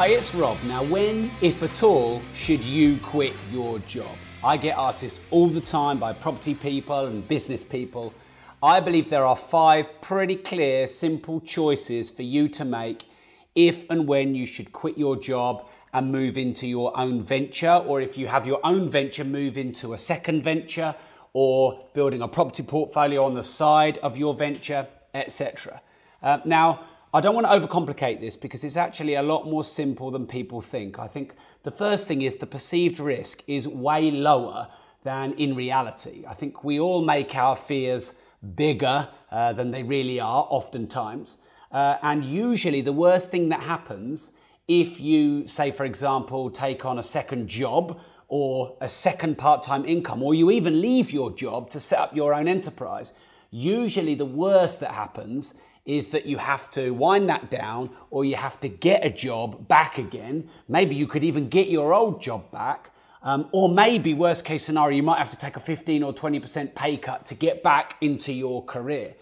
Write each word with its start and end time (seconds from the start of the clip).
Hi, 0.00 0.06
it's 0.06 0.34
Rob. 0.34 0.56
Now, 0.62 0.82
when, 0.82 1.30
if 1.42 1.62
at 1.62 1.82
all, 1.82 2.22
should 2.32 2.60
you 2.60 2.96
quit 3.00 3.34
your 3.52 3.80
job? 3.80 4.16
I 4.42 4.56
get 4.56 4.78
asked 4.78 5.02
this 5.02 5.20
all 5.30 5.48
the 5.48 5.60
time 5.60 5.98
by 5.98 6.14
property 6.14 6.54
people 6.54 7.04
and 7.04 7.28
business 7.28 7.62
people. 7.62 8.14
I 8.62 8.80
believe 8.80 9.10
there 9.10 9.26
are 9.26 9.36
five 9.36 10.00
pretty 10.00 10.36
clear, 10.36 10.86
simple 10.86 11.38
choices 11.42 12.10
for 12.10 12.22
you 12.22 12.48
to 12.48 12.64
make 12.64 13.04
if 13.54 13.84
and 13.90 14.08
when 14.08 14.34
you 14.34 14.46
should 14.46 14.72
quit 14.72 14.96
your 14.96 15.16
job 15.16 15.68
and 15.92 16.10
move 16.10 16.38
into 16.38 16.66
your 16.66 16.98
own 16.98 17.22
venture, 17.22 17.84
or 17.86 18.00
if 18.00 18.16
you 18.16 18.26
have 18.26 18.46
your 18.46 18.60
own 18.64 18.88
venture, 18.88 19.22
move 19.22 19.58
into 19.58 19.92
a 19.92 19.98
second 19.98 20.42
venture, 20.42 20.94
or 21.34 21.84
building 21.92 22.22
a 22.22 22.28
property 22.28 22.62
portfolio 22.62 23.22
on 23.22 23.34
the 23.34 23.44
side 23.44 23.98
of 23.98 24.16
your 24.16 24.32
venture, 24.32 24.86
etc. 25.12 25.82
Uh, 26.22 26.38
now, 26.46 26.84
I 27.12 27.20
don't 27.20 27.34
want 27.34 27.48
to 27.48 27.52
overcomplicate 27.52 28.20
this 28.20 28.36
because 28.36 28.62
it's 28.62 28.76
actually 28.76 29.14
a 29.14 29.22
lot 29.22 29.44
more 29.44 29.64
simple 29.64 30.12
than 30.12 30.28
people 30.28 30.60
think. 30.60 31.00
I 31.00 31.08
think 31.08 31.34
the 31.64 31.70
first 31.72 32.06
thing 32.06 32.22
is 32.22 32.36
the 32.36 32.46
perceived 32.46 33.00
risk 33.00 33.42
is 33.48 33.66
way 33.66 34.12
lower 34.12 34.68
than 35.02 35.32
in 35.32 35.56
reality. 35.56 36.24
I 36.28 36.34
think 36.34 36.62
we 36.62 36.78
all 36.78 37.02
make 37.02 37.34
our 37.34 37.56
fears 37.56 38.14
bigger 38.54 39.08
uh, 39.32 39.52
than 39.54 39.72
they 39.72 39.82
really 39.82 40.20
are, 40.20 40.46
oftentimes. 40.50 41.38
Uh, 41.72 41.96
and 42.02 42.24
usually, 42.24 42.80
the 42.80 42.92
worst 42.92 43.30
thing 43.32 43.48
that 43.48 43.60
happens 43.60 44.30
if 44.68 45.00
you, 45.00 45.48
say, 45.48 45.72
for 45.72 45.84
example, 45.84 46.48
take 46.48 46.84
on 46.84 47.00
a 47.00 47.02
second 47.02 47.48
job 47.48 47.98
or 48.28 48.76
a 48.80 48.88
second 48.88 49.36
part 49.36 49.64
time 49.64 49.84
income, 49.84 50.22
or 50.22 50.32
you 50.32 50.52
even 50.52 50.80
leave 50.80 51.10
your 51.10 51.32
job 51.32 51.70
to 51.70 51.80
set 51.80 51.98
up 51.98 52.14
your 52.14 52.32
own 52.32 52.46
enterprise, 52.46 53.12
usually 53.50 54.14
the 54.14 54.24
worst 54.24 54.78
that 54.78 54.92
happens 54.92 55.54
is 55.86 56.08
that 56.10 56.26
you 56.26 56.38
have 56.38 56.70
to 56.70 56.90
wind 56.90 57.28
that 57.28 57.50
down 57.50 57.90
or 58.10 58.24
you 58.24 58.36
have 58.36 58.60
to 58.60 58.68
get 58.68 59.04
a 59.04 59.10
job 59.10 59.66
back 59.68 59.98
again. 59.98 60.48
Maybe 60.68 60.94
you 60.94 61.06
could 61.06 61.24
even 61.24 61.48
get 61.48 61.68
your 61.68 61.94
old 61.94 62.20
job 62.20 62.50
back. 62.50 62.90
Um, 63.22 63.48
or 63.52 63.68
maybe, 63.68 64.14
worst 64.14 64.44
case 64.46 64.64
scenario, 64.64 64.96
you 64.96 65.02
might 65.02 65.18
have 65.18 65.30
to 65.30 65.36
take 65.36 65.56
a 65.56 65.60
15 65.60 66.02
or 66.02 66.14
20% 66.14 66.74
pay 66.74 66.96
cut 66.96 67.26
to 67.26 67.34
get 67.34 67.62
back 67.62 67.96
into 68.00 68.32
your 68.32 68.64
career. 68.64 69.14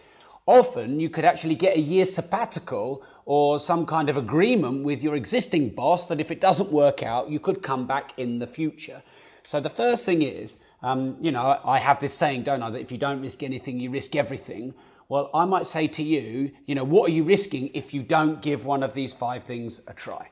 Often, 0.46 1.00
you 1.00 1.10
could 1.10 1.24
actually 1.24 1.56
get 1.56 1.76
a 1.76 1.80
year 1.80 2.06
sabbatical 2.06 3.04
or 3.24 3.58
some 3.58 3.84
kind 3.84 4.08
of 4.08 4.16
agreement 4.16 4.84
with 4.84 5.02
your 5.02 5.16
existing 5.16 5.70
boss 5.70 6.06
that 6.06 6.20
if 6.20 6.30
it 6.30 6.40
doesn't 6.40 6.70
work 6.70 7.02
out, 7.02 7.28
you 7.28 7.40
could 7.40 7.62
come 7.62 7.86
back 7.86 8.12
in 8.16 8.38
the 8.38 8.46
future. 8.46 9.02
So, 9.44 9.58
the 9.58 9.70
first 9.70 10.04
thing 10.04 10.22
is, 10.22 10.56
um, 10.82 11.16
you 11.20 11.32
know, 11.32 11.60
I 11.64 11.78
have 11.78 11.98
this 11.98 12.14
saying, 12.14 12.44
don't 12.44 12.62
I, 12.62 12.70
that 12.70 12.80
if 12.80 12.92
you 12.92 12.98
don't 12.98 13.20
risk 13.20 13.42
anything, 13.42 13.80
you 13.80 13.90
risk 13.90 14.14
everything. 14.14 14.74
Well, 15.08 15.30
I 15.32 15.46
might 15.46 15.66
say 15.66 15.88
to 15.88 16.02
you, 16.02 16.50
you 16.66 16.74
know, 16.74 16.84
what 16.84 17.08
are 17.08 17.12
you 17.12 17.24
risking 17.24 17.70
if 17.72 17.94
you 17.94 18.02
don't 18.02 18.42
give 18.42 18.66
one 18.66 18.82
of 18.82 18.92
these 18.92 19.14
five 19.14 19.44
things 19.44 19.80
a 19.86 19.94
try? 19.94 20.30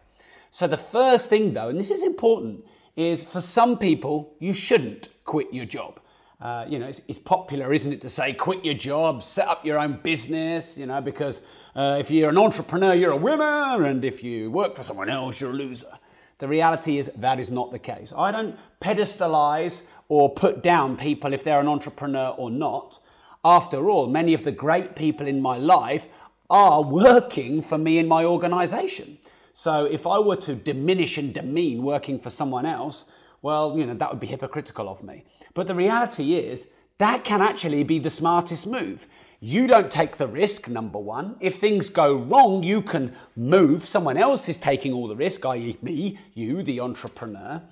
So, 0.50 0.66
the 0.66 0.76
first 0.76 1.30
thing, 1.30 1.54
though, 1.54 1.70
and 1.70 1.80
this 1.80 1.90
is 1.90 2.02
important, 2.02 2.64
is 2.94 3.22
for 3.22 3.40
some 3.40 3.78
people, 3.78 4.34
you 4.38 4.52
shouldn't 4.52 5.08
quit 5.24 5.52
your 5.52 5.64
job. 5.64 6.00
Uh, 6.40 6.66
you 6.68 6.78
know, 6.78 6.86
it's, 6.86 7.00
it's, 7.08 7.18
popular, 7.18 7.72
isn't 7.72 7.92
it, 7.92 8.00
to 8.02 8.10
say 8.10 8.34
quit 8.34 8.62
your 8.62 8.74
job, 8.74 9.22
set 9.22 9.48
up 9.48 9.64
your 9.64 9.78
own 9.78 9.98
business, 10.02 10.76
you 10.76 10.84
know, 10.84 11.00
because 11.00 11.40
uh, 11.74 11.96
if 11.98 12.10
you're 12.10 12.28
an 12.28 12.36
entrepreneur, 12.36 12.92
you're 12.92 13.12
a 13.12 13.16
winner, 13.16 13.84
and 13.84 14.04
if 14.04 14.22
you 14.22 14.50
work 14.50 14.74
for 14.76 14.82
someone 14.82 15.08
else, 15.08 15.40
you're 15.40 15.50
a 15.50 15.54
loser. 15.54 15.98
The 16.38 16.46
reality 16.46 16.98
is 16.98 17.10
that 17.16 17.40
is 17.40 17.50
not 17.50 17.72
the 17.72 17.78
case. 17.78 18.12
I 18.14 18.30
don't 18.30 18.58
pedestalize 18.82 19.82
or 20.08 20.34
put 20.34 20.62
down 20.62 20.98
people 20.98 21.32
if 21.32 21.42
they're 21.42 21.60
an 21.60 21.68
entrepreneur 21.68 22.34
or 22.36 22.50
not. 22.50 23.00
After 23.46 23.88
all, 23.88 24.08
many 24.08 24.34
of 24.34 24.42
the 24.42 24.50
great 24.50 24.96
people 24.96 25.28
in 25.28 25.40
my 25.40 25.56
life 25.56 26.08
are 26.50 26.82
working 26.82 27.62
for 27.62 27.78
me 27.78 28.00
in 28.00 28.08
my 28.08 28.24
organization. 28.24 29.18
So 29.52 29.84
if 29.84 30.04
I 30.04 30.18
were 30.18 30.34
to 30.38 30.56
diminish 30.56 31.16
and 31.16 31.32
demean 31.32 31.84
working 31.84 32.18
for 32.18 32.28
someone 32.28 32.66
else, 32.66 33.04
well, 33.42 33.78
you 33.78 33.86
know, 33.86 33.94
that 33.94 34.10
would 34.10 34.18
be 34.18 34.26
hypocritical 34.26 34.88
of 34.88 35.04
me. 35.04 35.22
But 35.54 35.68
the 35.68 35.76
reality 35.76 36.34
is, 36.34 36.66
that 36.98 37.22
can 37.22 37.40
actually 37.40 37.84
be 37.84 38.00
the 38.00 38.10
smartest 38.10 38.66
move. 38.66 39.06
You 39.38 39.68
don't 39.68 39.92
take 39.92 40.16
the 40.16 40.26
risk, 40.26 40.66
number 40.66 40.98
one. 40.98 41.36
If 41.38 41.60
things 41.60 41.88
go 41.88 42.16
wrong, 42.16 42.64
you 42.64 42.82
can 42.82 43.14
move. 43.36 43.86
Someone 43.86 44.16
else 44.16 44.48
is 44.48 44.56
taking 44.56 44.92
all 44.92 45.06
the 45.06 45.14
risk, 45.14 45.46
i.e., 45.46 45.78
me, 45.82 46.18
you, 46.34 46.64
the 46.64 46.80
entrepreneur. 46.80 47.62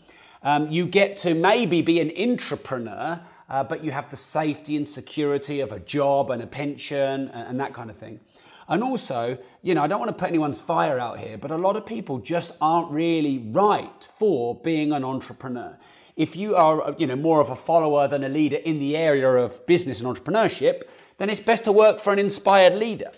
Um, 0.44 0.70
you 0.70 0.86
get 0.86 1.16
to 1.16 1.34
maybe 1.34 1.82
be 1.82 1.98
an 1.98 2.10
intrapreneur 2.10 3.22
uh, 3.48 3.64
but 3.64 3.84
you 3.84 3.90
have 3.90 4.10
the 4.10 4.16
safety 4.16 4.76
and 4.76 4.86
security 4.88 5.60
of 5.60 5.72
a 5.72 5.80
job 5.80 6.30
and 6.30 6.42
a 6.42 6.46
pension 6.46 7.28
and, 7.28 7.48
and 7.48 7.60
that 7.60 7.74
kind 7.74 7.90
of 7.90 7.96
thing. 7.96 8.20
And 8.68 8.82
also, 8.82 9.36
you 9.62 9.74
know, 9.74 9.82
I 9.82 9.86
don't 9.86 10.00
want 10.00 10.08
to 10.08 10.16
put 10.16 10.28
anyone's 10.28 10.60
fire 10.60 10.98
out 10.98 11.18
here, 11.18 11.36
but 11.36 11.50
a 11.50 11.56
lot 11.56 11.76
of 11.76 11.84
people 11.84 12.18
just 12.18 12.52
aren't 12.60 12.90
really 12.90 13.38
right 13.38 14.08
for 14.18 14.54
being 14.54 14.92
an 14.92 15.04
entrepreneur. 15.04 15.78
If 16.16 16.36
you 16.36 16.54
are, 16.56 16.94
you 16.96 17.06
know, 17.06 17.16
more 17.16 17.40
of 17.40 17.50
a 17.50 17.56
follower 17.56 18.08
than 18.08 18.24
a 18.24 18.28
leader 18.28 18.56
in 18.56 18.78
the 18.78 18.96
area 18.96 19.28
of 19.28 19.66
business 19.66 20.00
and 20.00 20.08
entrepreneurship, 20.08 20.84
then 21.18 21.28
it's 21.28 21.40
best 21.40 21.64
to 21.64 21.72
work 21.72 22.00
for 22.00 22.12
an 22.12 22.18
inspired 22.18 22.74
leader. 22.74 23.10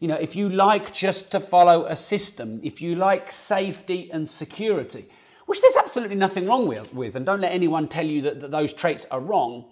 You 0.00 0.08
know, 0.08 0.16
if 0.16 0.34
you 0.36 0.48
like 0.48 0.92
just 0.92 1.30
to 1.32 1.40
follow 1.40 1.86
a 1.86 1.96
system, 1.96 2.60
if 2.62 2.80
you 2.80 2.94
like 2.94 3.30
safety 3.30 4.10
and 4.12 4.28
security, 4.28 5.06
which 5.46 5.60
there's 5.60 5.76
absolutely 5.76 6.16
nothing 6.16 6.46
wrong 6.46 6.66
with, 6.66 7.16
and 7.16 7.26
don't 7.26 7.40
let 7.40 7.52
anyone 7.52 7.88
tell 7.88 8.06
you 8.06 8.22
that, 8.22 8.40
that 8.40 8.50
those 8.50 8.72
traits 8.72 9.06
are 9.10 9.20
wrong, 9.20 9.66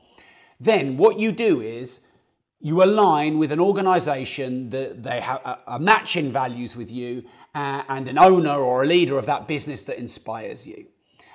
then 0.61 0.97
what 0.97 1.19
you 1.19 1.33
do 1.33 1.61
is 1.61 2.01
you 2.61 2.83
align 2.85 3.39
with 3.39 3.51
an 3.51 3.59
organization 3.59 4.71
that 4.71 5.03
they 5.03 5.21
have 5.21 5.41
a, 5.67 5.81
matching 5.81 6.31
values 6.31 6.77
with 6.77 6.93
you 6.93 7.25
uh, 7.57 7.83
and 7.89 8.07
an 8.07 8.17
owner 8.17 8.55
or 8.55 8.85
a 8.85 8.87
leader 8.87 9.19
of 9.19 9.27
that 9.27 9.49
business 9.49 9.83
that 9.83 9.99
inspires 9.99 10.65
you. 10.65 10.87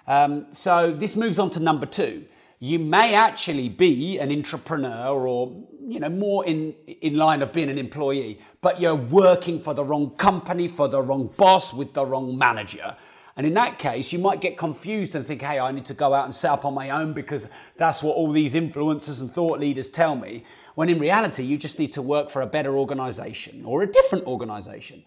Um, 0.08 0.48
so 0.52 0.94
this 0.94 1.18
moves 1.18 1.38
on 1.38 1.50
to 1.52 1.60
number 1.60 1.86
two. 1.86 2.26
You 2.60 2.80
may 2.80 3.14
actually 3.14 3.68
be 3.68 4.20
an 4.20 4.32
entrepreneur 4.32 5.28
or 5.28 5.64
you 5.86 6.00
know 6.00 6.10
more 6.10 6.46
in 6.46 6.74
in 7.02 7.16
line 7.16 7.42
of 7.42 7.52
being 7.52 7.70
an 7.70 7.78
employee, 7.78 8.40
but 8.62 8.80
you're 8.80 8.96
working 8.96 9.60
for 9.60 9.74
the 9.74 9.84
wrong 9.84 10.12
company, 10.12 10.68
for 10.70 10.88
the 10.88 11.02
wrong 11.02 11.30
boss, 11.38 11.74
with 11.74 11.94
the 11.94 12.06
wrong 12.06 12.38
manager. 12.38 12.96
And 13.38 13.46
in 13.46 13.54
that 13.54 13.78
case, 13.78 14.12
you 14.12 14.18
might 14.18 14.42
get 14.42 14.58
confused 14.58 15.14
and 15.14 15.26
think, 15.26 15.44
hey, 15.44 15.60
I 15.60 15.72
need 15.72 15.86
to 15.86 15.94
go 15.94 16.12
out 16.12 16.26
and 16.26 16.34
set 16.34 16.52
up 16.52 16.66
on 16.66 16.74
my 16.74 16.90
own 16.90 17.14
because 17.14 17.48
that's 17.76 18.02
what 18.02 18.16
all 18.16 18.32
these 18.32 18.56
influencers 18.56 19.22
and 19.22 19.32
thought 19.32 19.60
leaders 19.60 19.90
tell 19.90 20.16
me. 20.16 20.44
When 20.74 20.90
in 20.90 20.98
reality, 20.98 21.44
you 21.44 21.56
just 21.56 21.78
need 21.78 21.94
to 21.94 22.02
work 22.02 22.32
for 22.32 22.42
a 22.42 22.48
better 22.48 22.76
organization 22.76 23.64
or 23.64 23.84
a 23.84 23.88
different 23.88 24.26
organization. 24.26 25.04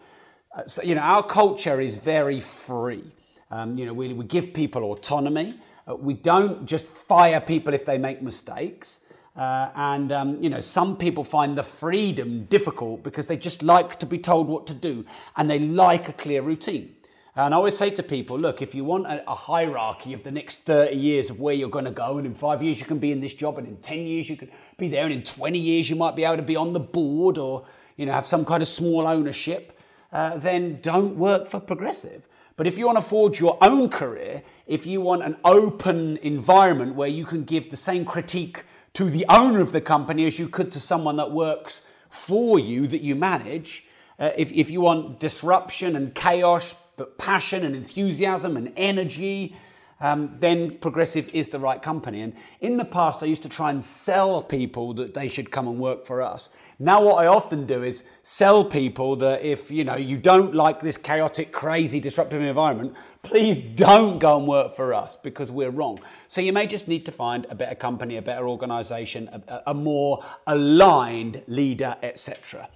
Uh, 0.55 0.65
so, 0.65 0.81
you 0.81 0.95
know, 0.95 1.01
our 1.01 1.23
culture 1.23 1.81
is 1.81 1.97
very 1.97 2.39
free. 2.39 3.03
Um, 3.51 3.77
you 3.77 3.85
know, 3.85 3.93
we, 3.93 4.13
we 4.13 4.23
give 4.23 4.53
people 4.53 4.83
autonomy. 4.85 5.59
Uh, 5.85 5.95
we 5.95 6.13
don't 6.13 6.65
just 6.65 6.85
fire 6.85 7.41
people 7.41 7.73
if 7.73 7.85
they 7.85 7.97
make 7.97 8.21
mistakes. 8.21 8.99
Uh, 9.35 9.69
and 9.75 10.11
um, 10.13 10.41
you 10.41 10.49
know, 10.49 10.59
some 10.59 10.95
people 10.95 11.25
find 11.25 11.57
the 11.57 11.63
freedom 11.63 12.45
difficult 12.45 13.03
because 13.03 13.27
they 13.27 13.35
just 13.35 13.61
like 13.61 13.99
to 13.99 14.05
be 14.05 14.17
told 14.17 14.47
what 14.47 14.67
to 14.67 14.73
do 14.73 15.05
and 15.35 15.49
they 15.49 15.59
like 15.59 16.07
a 16.07 16.13
clear 16.13 16.41
routine. 16.41 16.95
And 17.35 17.53
I 17.53 17.57
always 17.57 17.77
say 17.77 17.89
to 17.91 18.03
people, 18.03 18.37
look, 18.37 18.61
if 18.61 18.75
you 18.75 18.83
want 18.83 19.05
a, 19.07 19.29
a, 19.29 19.33
hierarchy 19.33 20.11
of 20.11 20.21
the 20.23 20.31
next 20.31 20.65
30 20.65 20.97
years 20.97 21.29
of 21.29 21.39
where 21.39 21.53
you're 21.53 21.69
going 21.69 21.85
to 21.85 21.91
go, 21.91 22.17
and 22.17 22.27
in 22.27 22.33
five 22.33 22.61
years 22.61 22.81
you 22.81 22.85
can 22.85 22.99
be 22.99 23.13
in 23.13 23.21
this 23.21 23.33
job, 23.33 23.57
and 23.57 23.65
in 23.65 23.77
10 23.77 23.99
years 23.99 24.29
you 24.29 24.35
can 24.35 24.49
be 24.77 24.89
there, 24.89 25.05
and 25.05 25.13
in 25.13 25.23
20 25.23 25.57
years 25.57 25.89
you 25.89 25.95
might 25.95 26.15
be 26.15 26.25
able 26.25 26.35
to 26.35 26.41
be 26.41 26.57
on 26.57 26.73
the 26.73 26.79
board 26.79 27.37
or 27.37 27.65
you 27.95 28.05
know 28.05 28.11
have 28.11 28.27
some 28.27 28.43
kind 28.43 28.61
of 28.61 28.67
small 28.67 29.07
ownership, 29.07 29.79
uh, 30.11 30.37
then 30.37 30.79
don't 30.81 31.15
work 31.15 31.49
for 31.49 31.61
Progressive. 31.61 32.27
But 32.57 32.67
if 32.67 32.77
you 32.77 32.85
want 32.85 32.97
to 32.97 33.01
forge 33.01 33.39
your 33.39 33.57
own 33.61 33.89
career, 33.89 34.43
if 34.67 34.85
you 34.85 34.99
want 34.99 35.23
an 35.23 35.37
open 35.45 36.17
environment 36.17 36.95
where 36.95 37.07
you 37.07 37.25
can 37.25 37.45
give 37.45 37.71
the 37.71 37.77
same 37.77 38.03
critique 38.03 38.65
to 38.93 39.09
the 39.09 39.25
owner 39.29 39.61
of 39.61 39.71
the 39.71 39.79
company 39.79 40.25
as 40.25 40.37
you 40.37 40.49
could 40.49 40.69
to 40.73 40.81
someone 40.81 41.15
that 41.15 41.31
works 41.31 41.81
for 42.09 42.59
you 42.59 42.87
that 42.87 43.01
you 43.01 43.15
manage, 43.15 43.85
uh, 44.19 44.31
if, 44.37 44.51
if 44.51 44.69
you 44.69 44.81
want 44.81 45.19
disruption 45.19 45.95
and 45.95 46.13
chaos, 46.13 46.75
but 47.01 47.17
passion 47.17 47.65
and 47.65 47.75
enthusiasm 47.75 48.55
and 48.57 48.71
energy, 48.77 49.55
um, 50.01 50.35
then 50.39 50.77
Progressive 50.77 51.33
is 51.33 51.49
the 51.49 51.57
right 51.57 51.81
company. 51.81 52.21
And 52.21 52.35
in 52.59 52.77
the 52.77 52.85
past, 52.85 53.23
I 53.23 53.25
used 53.25 53.41
to 53.41 53.49
try 53.49 53.71
and 53.71 53.83
sell 53.83 54.43
people 54.43 54.93
that 54.93 55.15
they 55.15 55.27
should 55.27 55.49
come 55.49 55.67
and 55.67 55.79
work 55.79 56.05
for 56.05 56.21
us. 56.21 56.49
Now, 56.77 57.01
what 57.01 57.15
I 57.15 57.25
often 57.25 57.65
do 57.65 57.81
is 57.81 58.03
sell 58.21 58.63
people 58.63 59.15
that 59.15 59.41
if 59.41 59.71
you 59.71 59.83
know 59.83 59.95
you 59.95 60.15
don't 60.15 60.53
like 60.53 60.79
this 60.79 60.95
chaotic, 60.95 61.51
crazy, 61.51 61.99
disruptive 61.99 62.39
environment, 62.39 62.93
please 63.23 63.61
don't 63.61 64.19
go 64.19 64.37
and 64.37 64.47
work 64.47 64.75
for 64.75 64.93
us 64.93 65.17
because 65.23 65.51
we're 65.51 65.71
wrong. 65.71 65.97
So 66.27 66.39
you 66.39 66.53
may 66.53 66.67
just 66.67 66.87
need 66.87 67.03
to 67.07 67.11
find 67.11 67.47
a 67.49 67.55
better 67.55 67.73
company, 67.73 68.17
a 68.17 68.21
better 68.21 68.47
organization, 68.47 69.27
a, 69.47 69.63
a 69.65 69.73
more 69.73 70.23
aligned 70.45 71.41
leader, 71.47 71.95
etc. 72.03 72.69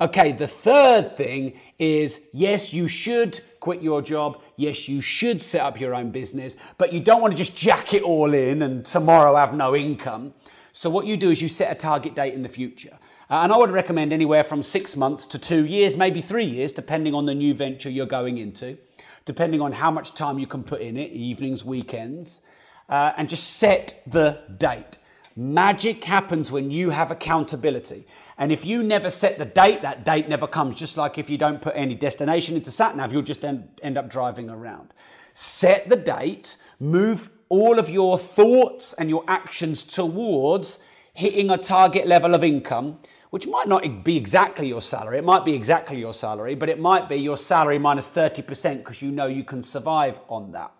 Okay, 0.00 0.32
the 0.32 0.48
third 0.48 1.16
thing 1.16 1.58
is 1.78 2.20
yes, 2.32 2.72
you 2.72 2.88
should 2.88 3.40
quit 3.60 3.82
your 3.82 4.00
job. 4.00 4.40
Yes, 4.56 4.88
you 4.88 5.00
should 5.00 5.42
set 5.42 5.60
up 5.60 5.78
your 5.78 5.94
own 5.94 6.10
business, 6.10 6.56
but 6.78 6.92
you 6.92 7.00
don't 7.00 7.20
want 7.20 7.32
to 7.32 7.38
just 7.38 7.54
jack 7.54 7.92
it 7.92 8.02
all 8.02 8.32
in 8.32 8.62
and 8.62 8.84
tomorrow 8.84 9.36
have 9.36 9.54
no 9.54 9.76
income. 9.76 10.32
So, 10.72 10.88
what 10.88 11.06
you 11.06 11.16
do 11.16 11.30
is 11.30 11.42
you 11.42 11.48
set 11.48 11.70
a 11.70 11.74
target 11.74 12.14
date 12.14 12.32
in 12.32 12.42
the 12.42 12.48
future. 12.48 12.96
Uh, 13.28 13.40
and 13.42 13.52
I 13.52 13.56
would 13.58 13.70
recommend 13.70 14.12
anywhere 14.12 14.42
from 14.42 14.62
six 14.62 14.96
months 14.96 15.26
to 15.26 15.38
two 15.38 15.66
years, 15.66 15.96
maybe 15.96 16.20
three 16.20 16.46
years, 16.46 16.72
depending 16.72 17.14
on 17.14 17.26
the 17.26 17.34
new 17.34 17.54
venture 17.54 17.90
you're 17.90 18.06
going 18.06 18.38
into 18.38 18.78
depending 19.24 19.60
on 19.60 19.72
how 19.72 19.90
much 19.90 20.14
time 20.14 20.38
you 20.38 20.46
can 20.46 20.62
put 20.62 20.80
in 20.80 20.96
it, 20.96 21.10
evenings, 21.12 21.64
weekends, 21.64 22.40
uh, 22.88 23.12
and 23.16 23.28
just 23.28 23.58
set 23.58 24.02
the 24.06 24.40
date. 24.58 24.98
Magic 25.36 26.02
happens 26.02 26.50
when 26.50 26.70
you 26.70 26.90
have 26.90 27.10
accountability. 27.10 28.06
And 28.40 28.50
if 28.50 28.64
you 28.64 28.82
never 28.82 29.10
set 29.10 29.38
the 29.38 29.44
date, 29.44 29.82
that 29.82 30.04
date 30.04 30.28
never 30.28 30.46
comes. 30.46 30.74
Just 30.74 30.96
like 30.96 31.18
if 31.18 31.30
you 31.30 31.38
don't 31.38 31.60
put 31.60 31.74
any 31.76 31.94
destination 31.94 32.56
into 32.56 32.70
SatNav, 32.70 33.12
you'll 33.12 33.22
just 33.22 33.44
end, 33.44 33.68
end 33.82 33.96
up 33.98 34.10
driving 34.10 34.50
around. 34.50 34.92
Set 35.34 35.88
the 35.88 35.96
date, 35.96 36.56
move 36.80 37.30
all 37.50 37.78
of 37.78 37.88
your 37.88 38.18
thoughts 38.18 38.94
and 38.94 39.08
your 39.08 39.24
actions 39.28 39.84
towards 39.84 40.78
hitting 41.12 41.50
a 41.50 41.58
target 41.58 42.06
level 42.06 42.34
of 42.34 42.42
income 42.42 42.98
which 43.30 43.46
might 43.46 43.68
not 43.68 44.04
be 44.04 44.16
exactly 44.16 44.66
your 44.66 44.82
salary. 44.82 45.18
It 45.18 45.24
might 45.24 45.44
be 45.44 45.54
exactly 45.54 45.98
your 45.98 46.12
salary, 46.12 46.56
but 46.56 46.68
it 46.68 46.80
might 46.80 47.08
be 47.08 47.16
your 47.16 47.36
salary 47.36 47.78
minus 47.78 48.08
30% 48.08 48.78
because 48.78 49.00
you 49.00 49.12
know 49.12 49.26
you 49.26 49.44
can 49.44 49.62
survive 49.62 50.20
on 50.28 50.50
that. 50.52 50.72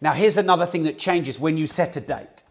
Now, 0.00 0.12
here's 0.12 0.36
another 0.36 0.66
thing 0.66 0.82
that 0.84 0.98
changes 0.98 1.40
when 1.40 1.56
you 1.56 1.66
set 1.66 1.96
a 1.96 2.00
date. 2.00 2.44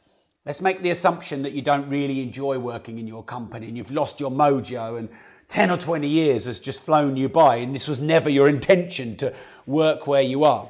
Let's 0.47 0.61
make 0.61 0.81
the 0.81 0.91
assumption 0.91 1.41
that 1.41 1.51
you 1.51 1.61
don't 1.61 1.89
really 1.89 2.21
enjoy 2.21 2.57
working 2.57 2.99
in 2.99 3.05
your 3.05 3.21
company 3.21 3.67
and 3.67 3.75
you've 3.75 3.91
lost 3.91 4.21
your 4.21 4.31
mojo 4.31 4.97
and 4.97 5.09
10 5.49 5.71
or 5.71 5.75
20 5.75 6.07
years 6.07 6.45
has 6.45 6.57
just 6.57 6.83
flown 6.83 7.17
you 7.17 7.27
by 7.27 7.57
and 7.57 7.75
this 7.75 7.85
was 7.85 7.99
never 7.99 8.29
your 8.29 8.47
intention 8.47 9.17
to 9.17 9.33
work 9.65 10.07
where 10.07 10.21
you 10.21 10.45
are. 10.45 10.69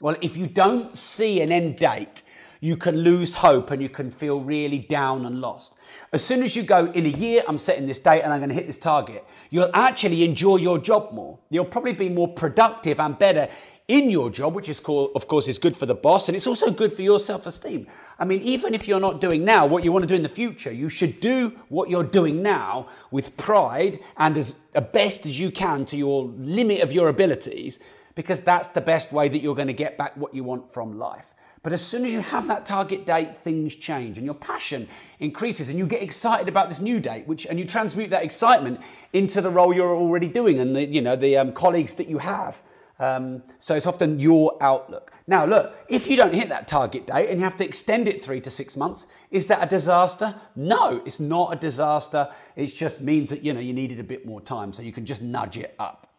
Well, 0.00 0.16
if 0.20 0.36
you 0.36 0.48
don't 0.48 0.96
see 0.96 1.40
an 1.42 1.52
end 1.52 1.76
date, 1.76 2.24
you 2.60 2.76
can 2.76 2.96
lose 2.96 3.36
hope 3.36 3.70
and 3.70 3.80
you 3.80 3.88
can 3.88 4.10
feel 4.10 4.40
really 4.40 4.80
down 4.80 5.26
and 5.26 5.40
lost. 5.40 5.76
As 6.12 6.24
soon 6.24 6.42
as 6.42 6.56
you 6.56 6.64
go, 6.64 6.86
in 6.86 7.06
a 7.06 7.10
year, 7.10 7.44
I'm 7.46 7.58
setting 7.58 7.86
this 7.86 8.00
date 8.00 8.22
and 8.22 8.32
I'm 8.32 8.40
going 8.40 8.48
to 8.48 8.54
hit 8.56 8.66
this 8.66 8.78
target, 8.78 9.24
you'll 9.50 9.70
actually 9.74 10.24
enjoy 10.24 10.56
your 10.56 10.80
job 10.80 11.12
more. 11.12 11.38
You'll 11.50 11.66
probably 11.66 11.92
be 11.92 12.08
more 12.08 12.26
productive 12.26 12.98
and 12.98 13.16
better 13.16 13.48
in 13.88 14.10
your 14.10 14.28
job, 14.28 14.54
which 14.54 14.68
is 14.68 14.80
called, 14.80 15.12
of 15.14 15.26
course, 15.26 15.48
is 15.48 15.58
good 15.58 15.74
for 15.74 15.86
the 15.86 15.94
boss 15.94 16.28
and 16.28 16.36
it's 16.36 16.46
also 16.46 16.70
good 16.70 16.92
for 16.92 17.00
your 17.00 17.18
self 17.18 17.46
esteem. 17.46 17.86
I 18.18 18.26
mean, 18.26 18.42
even 18.42 18.74
if 18.74 18.86
you're 18.86 19.00
not 19.00 19.20
doing 19.20 19.44
now 19.44 19.66
what 19.66 19.82
you 19.82 19.92
want 19.92 20.02
to 20.02 20.06
do 20.06 20.14
in 20.14 20.22
the 20.22 20.28
future, 20.28 20.70
you 20.70 20.90
should 20.90 21.20
do 21.20 21.58
what 21.70 21.88
you're 21.88 22.04
doing 22.04 22.42
now 22.42 22.88
with 23.10 23.34
pride 23.38 23.98
and 24.18 24.36
as 24.36 24.52
best 24.92 25.24
as 25.24 25.40
you 25.40 25.50
can 25.50 25.86
to 25.86 25.96
your 25.96 26.24
limit 26.36 26.82
of 26.82 26.92
your 26.92 27.08
abilities, 27.08 27.80
because 28.14 28.40
that's 28.42 28.68
the 28.68 28.80
best 28.80 29.10
way 29.10 29.28
that 29.28 29.40
you're 29.40 29.54
going 29.54 29.68
to 29.68 29.72
get 29.72 29.96
back 29.96 30.14
what 30.18 30.34
you 30.34 30.44
want 30.44 30.70
from 30.70 30.98
life. 30.98 31.34
But 31.62 31.72
as 31.72 31.84
soon 31.84 32.04
as 32.04 32.12
you 32.12 32.20
have 32.20 32.46
that 32.48 32.66
target 32.66 33.04
date, 33.04 33.38
things 33.38 33.74
change 33.74 34.16
and 34.16 34.24
your 34.24 34.34
passion 34.34 34.86
increases 35.18 35.70
and 35.70 35.78
you 35.78 35.86
get 35.86 36.02
excited 36.02 36.46
about 36.46 36.68
this 36.68 36.80
new 36.80 37.00
date, 37.00 37.26
which 37.26 37.46
and 37.46 37.58
you 37.58 37.64
transmute 37.64 38.10
that 38.10 38.22
excitement 38.22 38.80
into 39.12 39.40
the 39.40 39.50
role 39.50 39.72
you're 39.72 39.96
already 39.96 40.28
doing 40.28 40.60
and 40.60 40.76
the 40.76 40.84
you 40.84 41.00
know 41.00 41.16
the 41.16 41.38
um, 41.38 41.52
colleagues 41.52 41.94
that 41.94 42.08
you 42.08 42.18
have. 42.18 42.62
Um, 43.00 43.44
so 43.58 43.76
it's 43.76 43.86
often 43.86 44.18
your 44.18 44.56
outlook. 44.60 45.12
Now, 45.26 45.44
look, 45.44 45.74
if 45.88 46.08
you 46.10 46.16
don't 46.16 46.34
hit 46.34 46.48
that 46.48 46.66
target 46.66 47.06
date 47.06 47.30
and 47.30 47.38
you 47.38 47.44
have 47.44 47.56
to 47.58 47.64
extend 47.64 48.08
it 48.08 48.24
three 48.24 48.40
to 48.40 48.50
six 48.50 48.76
months, 48.76 49.06
is 49.30 49.46
that 49.46 49.62
a 49.62 49.66
disaster? 49.66 50.34
No, 50.56 51.00
it's 51.06 51.20
not 51.20 51.52
a 51.52 51.56
disaster. 51.56 52.28
It 52.56 52.66
just 52.66 53.00
means 53.00 53.30
that 53.30 53.44
you 53.44 53.52
know 53.52 53.60
you 53.60 53.72
needed 53.72 54.00
a 54.00 54.04
bit 54.04 54.26
more 54.26 54.40
time, 54.40 54.72
so 54.72 54.82
you 54.82 54.92
can 54.92 55.06
just 55.06 55.22
nudge 55.22 55.56
it 55.56 55.74
up. 55.78 56.12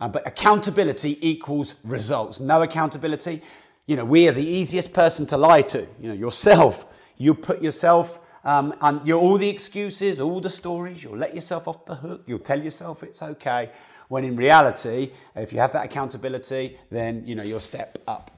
Uh, 0.00 0.08
but 0.08 0.26
accountability 0.26 1.18
equals 1.26 1.74
results. 1.82 2.40
No 2.40 2.62
accountability, 2.62 3.42
you 3.86 3.96
know, 3.96 4.04
we 4.04 4.28
are 4.28 4.32
the 4.32 4.46
easiest 4.46 4.92
person 4.92 5.26
to 5.26 5.36
lie 5.36 5.62
to, 5.62 5.86
you 6.00 6.08
know, 6.08 6.14
yourself. 6.14 6.86
You 7.16 7.34
put 7.34 7.62
yourself 7.62 8.20
um, 8.44 8.74
and 8.80 9.04
you're 9.06 9.18
all 9.18 9.38
the 9.38 9.48
excuses, 9.48 10.20
all 10.20 10.40
the 10.40 10.50
stories, 10.50 11.02
you'll 11.02 11.16
let 11.16 11.34
yourself 11.34 11.66
off 11.66 11.84
the 11.84 11.96
hook, 11.96 12.22
you'll 12.26 12.38
tell 12.38 12.62
yourself 12.62 13.02
it's 13.02 13.22
okay, 13.22 13.70
when 14.08 14.24
in 14.24 14.36
reality, 14.36 15.12
if 15.36 15.52
you 15.52 15.58
have 15.58 15.72
that 15.72 15.84
accountability, 15.84 16.78
then, 16.90 17.26
you 17.26 17.34
know, 17.34 17.42
you'll 17.42 17.60
step 17.60 17.98
up. 18.06 18.30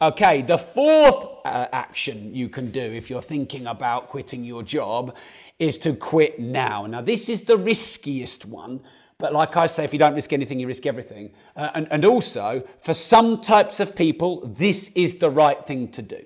Okay, 0.00 0.42
the 0.42 0.58
fourth 0.58 1.40
uh, 1.44 1.66
action 1.72 2.34
you 2.34 2.48
can 2.48 2.70
do 2.70 2.80
if 2.80 3.10
you're 3.10 3.22
thinking 3.22 3.66
about 3.66 4.08
quitting 4.08 4.44
your 4.44 4.62
job 4.62 5.16
is 5.58 5.76
to 5.78 5.94
quit 5.94 6.38
now. 6.38 6.86
Now, 6.86 7.00
this 7.00 7.28
is 7.28 7.42
the 7.42 7.56
riskiest 7.56 8.46
one 8.46 8.80
but 9.18 9.32
like 9.32 9.56
I 9.56 9.66
say, 9.66 9.82
if 9.82 9.92
you 9.92 9.98
don't 9.98 10.14
risk 10.14 10.32
anything, 10.32 10.60
you 10.60 10.68
risk 10.68 10.86
everything. 10.86 11.32
Uh, 11.56 11.70
and, 11.74 11.88
and 11.90 12.04
also, 12.04 12.62
for 12.80 12.94
some 12.94 13.40
types 13.40 13.80
of 13.80 13.96
people, 13.96 14.46
this 14.46 14.92
is 14.94 15.16
the 15.16 15.28
right 15.28 15.66
thing 15.66 15.88
to 15.88 16.02
do. 16.02 16.24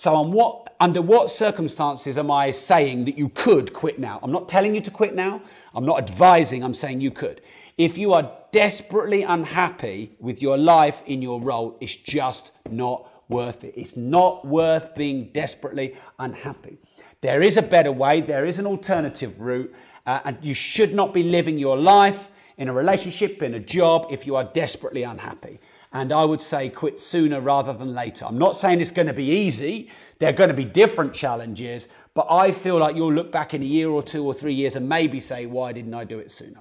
So, 0.00 0.18
what, 0.22 0.76
under 0.80 1.02
what 1.02 1.28
circumstances 1.28 2.16
am 2.16 2.30
I 2.30 2.52
saying 2.52 3.04
that 3.04 3.18
you 3.18 3.28
could 3.28 3.74
quit 3.74 3.98
now? 3.98 4.18
I'm 4.22 4.32
not 4.32 4.48
telling 4.48 4.74
you 4.74 4.80
to 4.80 4.90
quit 4.90 5.14
now. 5.14 5.42
I'm 5.74 5.84
not 5.84 5.98
advising, 5.98 6.64
I'm 6.64 6.72
saying 6.72 7.02
you 7.02 7.10
could. 7.10 7.42
If 7.76 7.98
you 7.98 8.14
are 8.14 8.32
desperately 8.50 9.24
unhappy 9.24 10.12
with 10.18 10.40
your 10.40 10.56
life 10.56 11.02
in 11.04 11.20
your 11.20 11.38
role, 11.38 11.76
it's 11.82 11.96
just 11.96 12.52
not 12.70 13.12
worth 13.28 13.62
it. 13.62 13.74
It's 13.76 13.94
not 13.94 14.46
worth 14.46 14.94
being 14.94 15.26
desperately 15.34 15.94
unhappy. 16.18 16.78
There 17.20 17.42
is 17.42 17.58
a 17.58 17.62
better 17.62 17.92
way, 17.92 18.22
there 18.22 18.46
is 18.46 18.58
an 18.58 18.66
alternative 18.66 19.38
route, 19.38 19.70
uh, 20.06 20.20
and 20.24 20.38
you 20.40 20.54
should 20.54 20.94
not 20.94 21.12
be 21.12 21.24
living 21.24 21.58
your 21.58 21.76
life 21.76 22.30
in 22.56 22.70
a 22.70 22.72
relationship, 22.72 23.42
in 23.42 23.52
a 23.52 23.60
job, 23.60 24.06
if 24.10 24.26
you 24.26 24.34
are 24.34 24.44
desperately 24.44 25.02
unhappy. 25.02 25.60
And 25.92 26.12
I 26.12 26.24
would 26.24 26.40
say 26.40 26.68
quit 26.68 27.00
sooner 27.00 27.40
rather 27.40 27.72
than 27.72 27.94
later. 27.94 28.24
I'm 28.24 28.38
not 28.38 28.56
saying 28.56 28.80
it's 28.80 28.92
going 28.92 29.08
to 29.08 29.14
be 29.14 29.24
easy. 29.24 29.90
There 30.18 30.28
are 30.28 30.32
going 30.32 30.48
to 30.48 30.54
be 30.54 30.64
different 30.64 31.12
challenges, 31.12 31.88
but 32.14 32.26
I 32.30 32.52
feel 32.52 32.78
like 32.78 32.94
you'll 32.94 33.12
look 33.12 33.32
back 33.32 33.54
in 33.54 33.62
a 33.62 33.66
year 33.66 33.88
or 33.90 34.02
two 34.02 34.24
or 34.24 34.32
three 34.32 34.54
years 34.54 34.76
and 34.76 34.88
maybe 34.88 35.18
say, 35.18 35.46
why 35.46 35.72
didn't 35.72 35.94
I 35.94 36.04
do 36.04 36.18
it 36.20 36.30
sooner? 36.30 36.60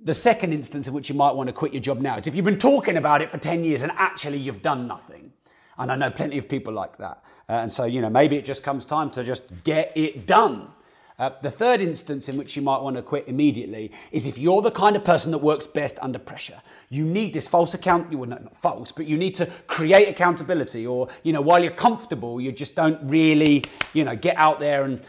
The 0.00 0.14
second 0.14 0.52
instance 0.52 0.86
in 0.86 0.94
which 0.94 1.08
you 1.08 1.14
might 1.14 1.34
want 1.34 1.48
to 1.48 1.52
quit 1.52 1.72
your 1.72 1.82
job 1.82 2.00
now 2.00 2.16
is 2.16 2.26
if 2.26 2.34
you've 2.36 2.44
been 2.44 2.58
talking 2.58 2.98
about 2.98 3.20
it 3.22 3.30
for 3.30 3.38
10 3.38 3.64
years 3.64 3.82
and 3.82 3.90
actually 3.96 4.38
you've 4.38 4.62
done 4.62 4.86
nothing. 4.86 5.32
And 5.78 5.90
I 5.90 5.96
know 5.96 6.10
plenty 6.10 6.38
of 6.38 6.48
people 6.48 6.72
like 6.72 6.96
that. 6.98 7.24
Uh, 7.48 7.52
and 7.52 7.72
so, 7.72 7.84
you 7.84 8.00
know, 8.00 8.10
maybe 8.10 8.36
it 8.36 8.44
just 8.44 8.62
comes 8.62 8.84
time 8.84 9.10
to 9.10 9.24
just 9.24 9.42
get 9.64 9.92
it 9.96 10.26
done. 10.26 10.68
Uh, 11.16 11.30
the 11.42 11.50
third 11.50 11.80
instance 11.80 12.28
in 12.28 12.36
which 12.36 12.56
you 12.56 12.62
might 12.62 12.82
want 12.82 12.96
to 12.96 13.02
quit 13.02 13.28
immediately 13.28 13.92
is 14.10 14.26
if 14.26 14.36
you're 14.36 14.60
the 14.60 14.70
kind 14.70 14.96
of 14.96 15.04
person 15.04 15.30
that 15.30 15.38
works 15.38 15.64
best 15.64 15.96
under 16.02 16.18
pressure. 16.18 16.60
You 16.90 17.04
need 17.04 17.32
this 17.32 17.46
false 17.46 17.72
account, 17.72 18.10
you 18.10 18.18
well, 18.18 18.28
not, 18.28 18.42
not 18.42 18.56
false, 18.56 18.90
but 18.90 19.06
you 19.06 19.16
need 19.16 19.34
to 19.36 19.46
create 19.68 20.08
accountability 20.08 20.86
or, 20.86 21.08
you 21.22 21.32
know, 21.32 21.40
while 21.40 21.62
you're 21.62 21.72
comfortable, 21.72 22.40
you 22.40 22.50
just 22.50 22.74
don't 22.74 22.98
really, 23.08 23.62
you 23.92 24.02
know, 24.04 24.16
get 24.16 24.36
out 24.36 24.58
there 24.58 24.84
and 24.84 25.02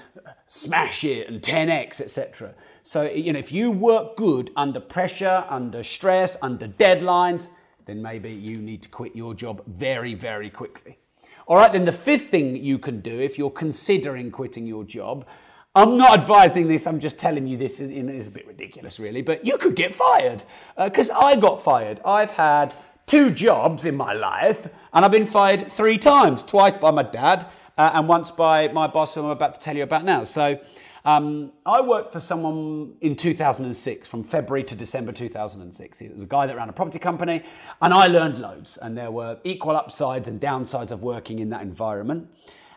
smash 0.46 1.04
it 1.04 1.28
and 1.28 1.42
10x, 1.42 2.00
etc. 2.02 2.54
So, 2.84 3.10
you 3.10 3.34
know, 3.34 3.40
if 3.40 3.52
you 3.52 3.72
work 3.72 4.16
good 4.16 4.52
under 4.56 4.80
pressure, 4.80 5.44
under 5.50 5.82
stress, 5.82 6.38
under 6.44 6.68
deadlines, 6.68 7.48
then 7.86 8.00
maybe 8.00 8.32
you 8.32 8.58
need 8.58 8.84
to 8.84 8.90
quit 8.90 9.16
your 9.16 9.34
job 9.34 9.64
very, 9.66 10.14
very 10.14 10.52
quickly. 10.52 11.00
All 11.48 11.58
right, 11.58 11.72
then 11.72 11.86
the 11.86 11.92
fifth 11.92 12.30
thing 12.30 12.56
you 12.56 12.78
can 12.78 13.02
do 13.02 13.20
if 13.20 13.38
you're 13.40 13.52
considering 13.52 14.32
quitting 14.32 14.68
your 14.68 14.84
job, 14.84 15.26
I'm 15.76 15.98
not 15.98 16.18
advising 16.18 16.70
this, 16.70 16.88
I'm 16.88 17.00
just 17.00 17.20
telling 17.20 17.46
you 17.46 17.58
this 17.58 17.82
is 17.82 18.28
a 18.28 18.32
bit 18.32 18.48
ridiculous, 18.48 18.98
really, 18.98 19.22
but 19.22 19.46
you 19.46 19.58
could 19.58 19.76
get 19.76 19.94
fired. 19.94 20.42
Because 20.78 21.10
uh, 21.10 21.20
I 21.20 21.36
got 21.36 21.62
fired. 21.62 22.00
I've 22.06 22.32
had 22.32 22.74
two 23.06 23.30
jobs 23.30 23.84
in 23.84 23.96
my 23.96 24.14
life, 24.14 24.70
and 24.94 25.04
I've 25.04 25.12
been 25.12 25.28
fired 25.28 25.70
three 25.70 25.98
times 25.98 26.44
twice 26.44 26.78
by 26.78 26.92
my 26.92 27.04
dad, 27.04 27.48
uh, 27.78 27.92
and 27.94 28.08
once 28.08 28.32
by 28.32 28.70
my 28.70 28.88
boss, 28.88 29.16
who 29.16 29.26
I'm 29.26 29.32
about 29.32 29.54
to 29.56 29.60
tell 29.60 29.76
you 29.76 29.84
about 29.84 30.06
now. 30.06 30.24
So, 30.24 30.60
um, 31.04 31.52
I 31.66 31.82
worked 31.82 32.14
for 32.14 32.22
someone 32.22 32.96
in 33.02 33.16
2006, 33.18 34.10
from 34.10 34.24
February 34.24 34.64
to 34.64 34.76
December 34.76 35.12
2006. 35.12 36.02
It 36.02 36.16
was 36.16 36.24
a 36.24 36.26
guy 36.26 36.48
that 36.48 36.56
ran 36.56 36.70
a 36.70 36.74
property 36.74 37.00
company, 37.00 37.44
and 37.82 37.94
I 37.94 38.08
learned 38.08 38.40
loads. 38.40 38.78
And 38.78 38.98
there 38.98 39.12
were 39.12 39.40
equal 39.44 39.76
upsides 39.76 40.30
and 40.30 40.40
downsides 40.40 40.92
of 40.92 41.04
working 41.04 41.40
in 41.40 41.50
that 41.50 41.62
environment. 41.62 42.30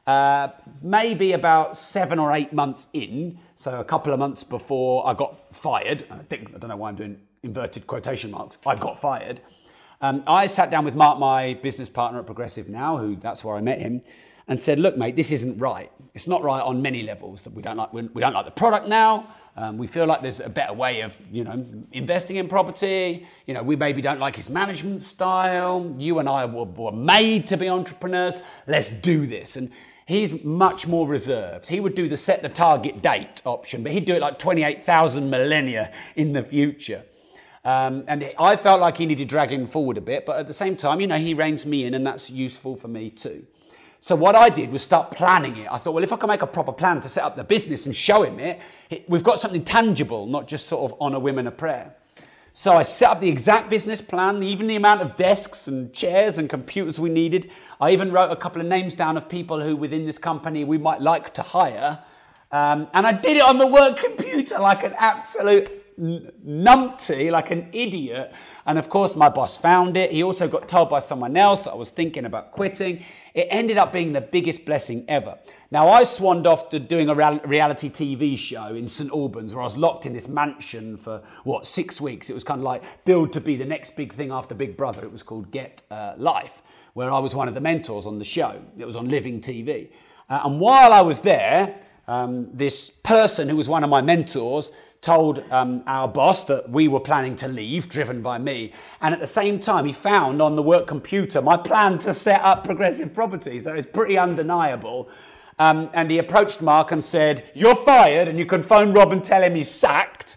Uh, 0.09 0.49
maybe 0.81 1.33
about 1.33 1.77
seven 1.77 2.19
or 2.19 2.33
eight 2.33 2.51
months 2.51 2.87
in, 2.95 3.39
so 3.57 3.79
a 3.79 3.85
couple 3.85 4.11
of 4.11 4.19
months 4.19 4.43
before 4.43 5.07
I 5.07 5.13
got 5.13 5.55
fired, 5.55 6.07
I 6.11 6.17
think 6.31 6.49
I 6.55 6.59
don't 6.59 6.71
know 6.71 6.79
why 6.79 6.89
I'm 6.89 6.97
doing 6.97 7.21
inverted 7.43 7.87
quotation 7.87 8.31
marks. 8.31 8.57
I 8.65 8.75
got 8.75 8.99
fired. 8.99 9.43
Um, 10.01 10.23
I 10.27 10.47
sat 10.47 10.71
down 10.71 10.87
with 10.87 10.95
Mark, 10.95 11.19
my 11.19 11.53
business 11.63 11.91
partner 11.91 12.21
at 12.21 12.25
Progressive 12.25 12.71
now, 12.71 12.97
who 12.97 13.17
that's 13.17 13.45
where 13.45 13.55
I 13.55 13.61
met 13.61 13.81
him, 13.81 14.01
and 14.47 14.59
said, 14.59 14.79
"Look, 14.79 14.97
mate, 14.97 15.15
this 15.15 15.31
isn't 15.31 15.59
right. 15.59 15.93
It's 16.15 16.27
not 16.27 16.43
right 16.43 16.63
on 16.63 16.81
many 16.81 17.03
levels. 17.03 17.43
That 17.43 17.53
we 17.53 17.61
don't 17.61 17.77
like. 17.77 17.93
We 17.93 18.23
don't 18.23 18.33
like 18.33 18.47
the 18.47 18.51
product 18.51 18.89
now. 18.89 19.27
Um, 19.59 19.77
we 19.77 19.87
feel 19.87 20.07
like 20.07 20.23
there's 20.23 20.41
a 20.41 20.49
better 20.49 20.73
way 20.73 21.03
of, 21.03 21.19
you 21.31 21.45
know, 21.45 21.67
investing 21.93 22.37
in 22.37 22.49
property. 22.49 23.27
You 23.47 23.53
know, 23.53 23.63
we 23.63 23.77
maybe 23.77 24.01
don't 24.01 24.21
like 24.21 24.37
his 24.37 24.49
management 24.49 25.03
style. 25.03 25.95
You 25.99 26.19
and 26.21 26.31
I 26.31 26.47
were, 26.47 26.65
were 26.65 26.93
made 26.93 27.47
to 27.49 27.59
be 27.59 27.69
entrepreneurs. 27.69 28.41
Let's 28.67 28.89
do 28.89 29.27
this." 29.27 29.57
And 29.57 29.71
he's 30.09 30.43
much 30.43 30.87
more 30.87 31.07
reserved. 31.07 31.67
He 31.67 31.81
would 31.81 31.95
do 31.95 32.09
the 32.09 32.17
set 32.17 32.41
the 32.41 32.49
target 32.49 33.03
date 33.03 33.43
option, 33.45 33.83
but 33.83 33.93
he'd 33.93 34.07
do 34.07 34.15
it 34.15 34.23
like 34.23 34.39
28,000 34.39 35.29
millennia 35.29 35.93
in 36.17 36.33
the 36.33 36.43
future. 36.43 37.05
Um, 37.63 38.05
and 38.09 38.33
I 38.39 38.57
felt 38.57 38.81
like 38.81 38.97
he 38.97 39.05
needed 39.05 39.29
dragging 39.29 39.67
forward 39.67 39.99
a 39.99 40.01
bit, 40.01 40.25
but 40.25 40.39
at 40.39 40.47
the 40.47 40.55
same 40.55 40.77
time, 40.77 41.03
you 41.03 41.07
know, 41.07 41.19
he 41.19 41.35
reins 41.35 41.67
me 41.67 41.85
in, 41.85 41.93
and 41.93 42.07
that's 42.07 42.31
useful 42.31 42.75
for 42.75 42.89
me 42.89 43.11
too. 43.11 43.47
So 44.01 44.17
what 44.17 44.35
I 44.35 44.49
did 44.49 44.71
was 44.71 44.81
start 44.81 45.11
planning 45.11 45.57
it. 45.59 45.69
I 45.71 45.77
thought, 45.77 45.93
well, 45.93 46.05
if 46.05 46.13
I 46.13 46.17
can 46.17 46.29
make 46.29 46.41
a 46.41 46.47
proper 46.47 46.73
plan 46.73 47.01
to 47.01 47.09
set 47.09 47.25
up 47.25 47.37
the 47.37 47.45
business 47.45 47.85
and 47.85 47.95
show 47.95 48.23
him 48.23 48.39
it, 48.41 48.61
we've 49.09 49.25
got 49.25 49.39
something 49.39 49.65
tangible, 49.65 50.27
not 50.27 50.49
just 50.49 50.69
sort 50.69 50.91
of 50.91 50.97
on 51.03 51.15
a 51.15 51.19
whim 51.19 51.39
and 51.39 51.49
a 51.49 51.53
prayer. 51.53 51.95
So 52.61 52.73
I 52.73 52.83
set 52.83 53.11
up 53.11 53.21
the 53.21 53.29
exact 53.29 53.71
business 53.71 54.01
plan, 54.01 54.43
even 54.43 54.67
the 54.67 54.75
amount 54.75 55.01
of 55.01 55.15
desks 55.15 55.69
and 55.69 55.93
chairs 55.93 56.39
and 56.39 56.51
computers 56.51 56.99
we 56.99 57.09
needed. 57.09 57.53
I 57.81 57.93
even 57.93 58.11
wrote 58.11 58.33
a 58.33 58.37
couple 58.37 58.61
of 58.61 58.67
names 58.67 58.97
down 58.97 59.17
of 59.17 59.29
people 59.29 59.63
who 59.63 59.77
within 59.77 60.05
this 60.05 60.19
company 60.19 60.65
we 60.65 60.77
might 60.77 61.01
like 61.01 61.33
to 61.35 61.43
hire. 61.43 62.01
Um, 62.51 62.89
and 62.95 63.07
I 63.07 63.13
did 63.13 63.37
it 63.37 63.45
on 63.45 63.59
the 63.59 63.67
work 63.69 63.99
computer 63.99 64.59
like 64.59 64.83
an 64.83 64.93
absolute 64.99 65.78
numpty, 65.99 67.31
like 67.31 67.51
an 67.51 67.69
idiot. 67.73 68.33
And 68.67 68.79
of 68.79 68.89
course, 68.89 69.17
my 69.17 69.29
boss 69.29 69.57
found 69.57 69.97
it. 69.97 70.13
He 70.13 70.23
also 70.23 70.47
got 70.47 70.69
told 70.69 70.91
by 70.91 71.01
someone 71.01 71.37
else 71.37 71.63
that 71.63 71.73
I 71.73 71.75
was 71.75 71.91
thinking 71.91 72.25
about 72.25 72.53
quitting. 72.53 73.05
It 73.35 73.49
ended 73.51 73.79
up 73.79 73.93
being 73.93 74.13
the 74.13 74.21
biggest 74.21 74.65
blessing 74.65 75.05
ever. 75.09 75.39
Now, 75.71 75.89
I 75.89 76.05
swanned 76.05 76.47
off 76.47 76.69
to 76.71 76.79
doing 76.79 77.09
a 77.09 77.15
reality 77.15 77.91
TV 77.91 78.39
show 78.39 78.75
in 78.75 78.89
St 78.89 79.11
Albans 79.11 79.55
where 79.55 79.63
I 79.63 79.65
was 79.65 79.77
locked 79.77 80.07
in 80.07 80.13
this 80.13 80.29
mansion 80.29 80.97
for, 80.97 81.23
what, 81.45 81.67
six 81.67 82.01
weeks. 82.01 82.31
It 82.31 82.35
was 82.35 82.45
kind 82.45 82.61
of 82.61 82.65
like 82.65 82.83
build 83.05 83.33
to 83.35 83.41
be 83.41 83.57
the 83.57 83.67
next 83.67 83.97
big 83.97 84.13
thing 84.13 84.31
after 84.31 84.55
Big 84.55 84.77
Brother. 84.77 85.03
It 85.05 85.13
was 85.13 85.23
called 85.23 85.51
Get 85.51 85.83
uh, 85.91 86.15
Life, 86.17 86.63
where 86.95 87.11
I 87.11 87.19
was 87.19 87.35
one 87.35 87.49
of 87.49 87.55
the 87.55 87.61
mentors 87.61 88.07
on 88.07 88.19
the 88.19 88.25
show. 88.25 88.61
It 88.79 88.87
was 88.87 88.97
on 88.97 89.09
Living 89.09 89.41
TV. 89.41 89.91
Uh, 90.31 90.43
and 90.45 90.61
while 90.61 90.93
I 90.93 91.01
was 91.01 91.21
there, 91.21 91.75
um, 92.07 92.49
this 92.55 92.89
person 92.89 93.49
who 93.49 93.57
was 93.57 93.69
one 93.69 93.85
of 93.85 93.91
my 93.91 94.01
mentors 94.01 94.73
told 95.01 95.45
um, 95.51 95.83
our 95.87 96.09
boss 96.09 96.45
that 96.45 96.69
we 96.69 96.89
were 96.89 97.01
planning 97.01 97.37
to 97.37 97.49
leave, 97.49 97.89
driven 97.89 98.21
by 98.21 98.39
me. 98.39 98.73
And 99.01 99.15
at 99.15 99.21
the 99.21 99.27
same 99.27 99.61
time, 99.61 99.85
he 99.87 99.93
found 99.93 100.43
on 100.43 100.57
the 100.57 100.63
work 100.63 100.87
computer 100.87 101.41
my 101.41 101.57
plan 101.57 101.99
to 102.01 102.13
set 102.13 102.41
up 102.43 102.65
progressive 102.65 103.15
property. 103.15 103.59
So 103.61 103.75
it's 103.75 103.87
pretty 103.93 104.19
undeniable. 104.19 105.09
Um, 105.61 105.91
and 105.93 106.11
he 106.11 106.19
approached 106.19 106.63
Mark 106.63 106.93
and 106.93 107.05
said, 107.05 107.51
You're 107.55 107.77
fired, 107.77 108.29
and 108.29 108.39
you 108.39 108.47
can 108.47 108.63
phone 108.63 108.93
Rob 108.93 109.13
and 109.13 109.25
tell 109.25 109.43
him 109.43 109.55
he's 109.55 109.71
sacked. 109.71 110.37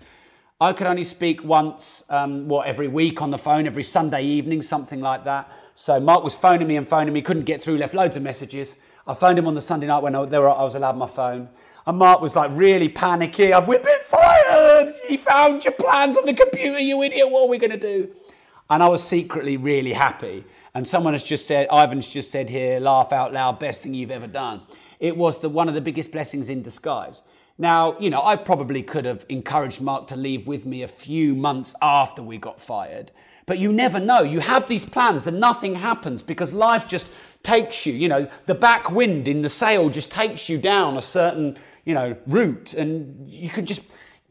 I 0.59 0.73
could 0.73 0.85
only 0.85 1.03
speak 1.03 1.43
once, 1.43 2.03
um, 2.09 2.47
what, 2.47 2.67
every 2.67 2.87
week 2.87 3.21
on 3.21 3.31
the 3.31 3.37
phone, 3.37 3.65
every 3.65 3.83
Sunday 3.83 4.23
evening, 4.23 4.61
something 4.61 4.99
like 4.99 5.23
that. 5.23 5.51
So 5.73 5.99
Mark 5.99 6.23
was 6.23 6.35
phoning 6.35 6.67
me 6.67 6.75
and 6.75 6.87
phoning 6.87 7.13
me, 7.13 7.21
couldn't 7.23 7.45
get 7.45 7.61
through, 7.61 7.77
left 7.77 7.95
loads 7.95 8.15
of 8.15 8.21
messages. 8.21 8.75
I 9.07 9.15
phoned 9.15 9.39
him 9.39 9.47
on 9.47 9.55
the 9.55 9.61
Sunday 9.61 9.87
night 9.87 10.03
when 10.03 10.13
I, 10.13 10.19
were, 10.21 10.49
I 10.49 10.63
was 10.63 10.75
allowed 10.75 10.97
my 10.97 11.07
phone. 11.07 11.49
And 11.87 11.97
Mark 11.97 12.21
was 12.21 12.35
like 12.35 12.51
really 12.53 12.89
panicky. 12.89 13.53
I've 13.53 13.65
been 13.65 13.81
fired. 14.03 14.40
He 15.07 15.17
found 15.17 15.63
your 15.63 15.73
plans 15.73 16.17
on 16.17 16.25
the 16.25 16.33
computer, 16.33 16.79
you 16.79 17.01
idiot. 17.03 17.29
What 17.29 17.43
are 17.43 17.49
we 17.49 17.57
going 17.57 17.71
to 17.71 17.77
do? 17.77 18.09
And 18.69 18.81
I 18.81 18.87
was 18.87 19.03
secretly 19.03 19.57
really 19.57 19.93
happy. 19.93 20.45
And 20.73 20.87
someone 20.87 21.13
has 21.13 21.23
just 21.23 21.47
said, 21.47 21.67
Ivan's 21.71 22.07
just 22.07 22.31
said 22.31 22.49
here, 22.49 22.79
laugh 22.79 23.11
out 23.11 23.33
loud, 23.33 23.59
best 23.59 23.81
thing 23.81 23.93
you've 23.93 24.11
ever 24.11 24.27
done. 24.27 24.61
It 24.99 25.15
was 25.15 25.39
the, 25.39 25.49
one 25.49 25.67
of 25.67 25.75
the 25.75 25.81
biggest 25.81 26.11
blessings 26.11 26.49
in 26.49 26.61
disguise. 26.61 27.21
Now, 27.57 27.99
you 27.99 28.09
know, 28.09 28.23
I 28.23 28.37
probably 28.37 28.81
could 28.81 29.03
have 29.05 29.25
encouraged 29.27 29.81
Mark 29.81 30.07
to 30.07 30.15
leave 30.15 30.47
with 30.47 30.65
me 30.65 30.83
a 30.83 30.87
few 30.87 31.35
months 31.35 31.75
after 31.81 32.23
we 32.23 32.37
got 32.37 32.61
fired. 32.61 33.11
But 33.45 33.59
you 33.59 33.73
never 33.73 33.99
know. 33.99 34.21
You 34.21 34.39
have 34.39 34.67
these 34.67 34.85
plans 34.85 35.27
and 35.27 35.39
nothing 35.39 35.75
happens 35.75 36.21
because 36.21 36.53
life 36.53 36.87
just 36.87 37.11
takes 37.43 37.85
you. 37.85 37.93
You 37.93 38.07
know, 38.07 38.29
the 38.45 38.55
back 38.55 38.91
wind 38.91 39.27
in 39.27 39.41
the 39.41 39.49
sail 39.49 39.89
just 39.89 40.11
takes 40.11 40.47
you 40.47 40.57
down 40.57 40.95
a 40.95 41.01
certain 41.01 41.57
you 41.85 41.93
know, 41.93 42.15
route, 42.27 42.73
and 42.73 43.29
you 43.29 43.49
can 43.49 43.65
just 43.65 43.81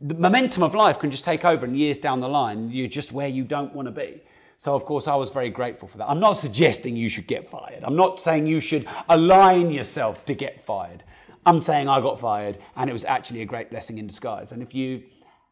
the 0.03 0.15
momentum 0.15 0.63
of 0.63 0.75
life 0.75 0.99
can 0.99 1.11
just 1.11 1.25
take 1.25 1.45
over, 1.45 1.67
and 1.67 1.77
years 1.77 1.99
down 1.99 2.21
the 2.21 2.29
line, 2.29 2.71
you're 2.71 2.89
just 2.89 3.13
where 3.13 3.29
you 3.29 3.45
don't 3.45 3.75
want 3.75 3.87
to 3.87 3.93
be. 3.93 4.23
So, 4.59 4.75
of 4.75 4.85
course, 4.85 5.09
I 5.09 5.15
was 5.15 5.31
very 5.31 5.49
grateful 5.49 5.89
for 5.89 5.99
that. 5.99 6.11
I'm 6.11 6.21
not 6.21 6.35
suggesting 6.35 6.97
you 6.97 7.09
should 7.09 7.27
get 7.27 7.49
fired. 7.49 7.83
I'm 7.83 7.97
not 7.97 8.21
saying 8.21 8.47
you 8.47 8.61
should 8.61 8.87
align 9.09 9.71
yourself 9.71 10.25
to 10.27 10.35
get 10.35 10.65
fired. 10.65 11.03
I'm 11.47 11.63
saying 11.63 11.89
I 11.89 12.01
got 12.01 12.21
fired, 12.21 12.59
and 12.77 12.91
it 12.91 12.93
was 12.93 13.05
actually 13.05 13.43
a 13.43 13.47
great 13.47 13.71
blessing 13.71 13.99
in 13.99 14.07
disguise. 14.07 14.53
And 14.53 14.63
if 14.63 14.75
you 14.75 15.03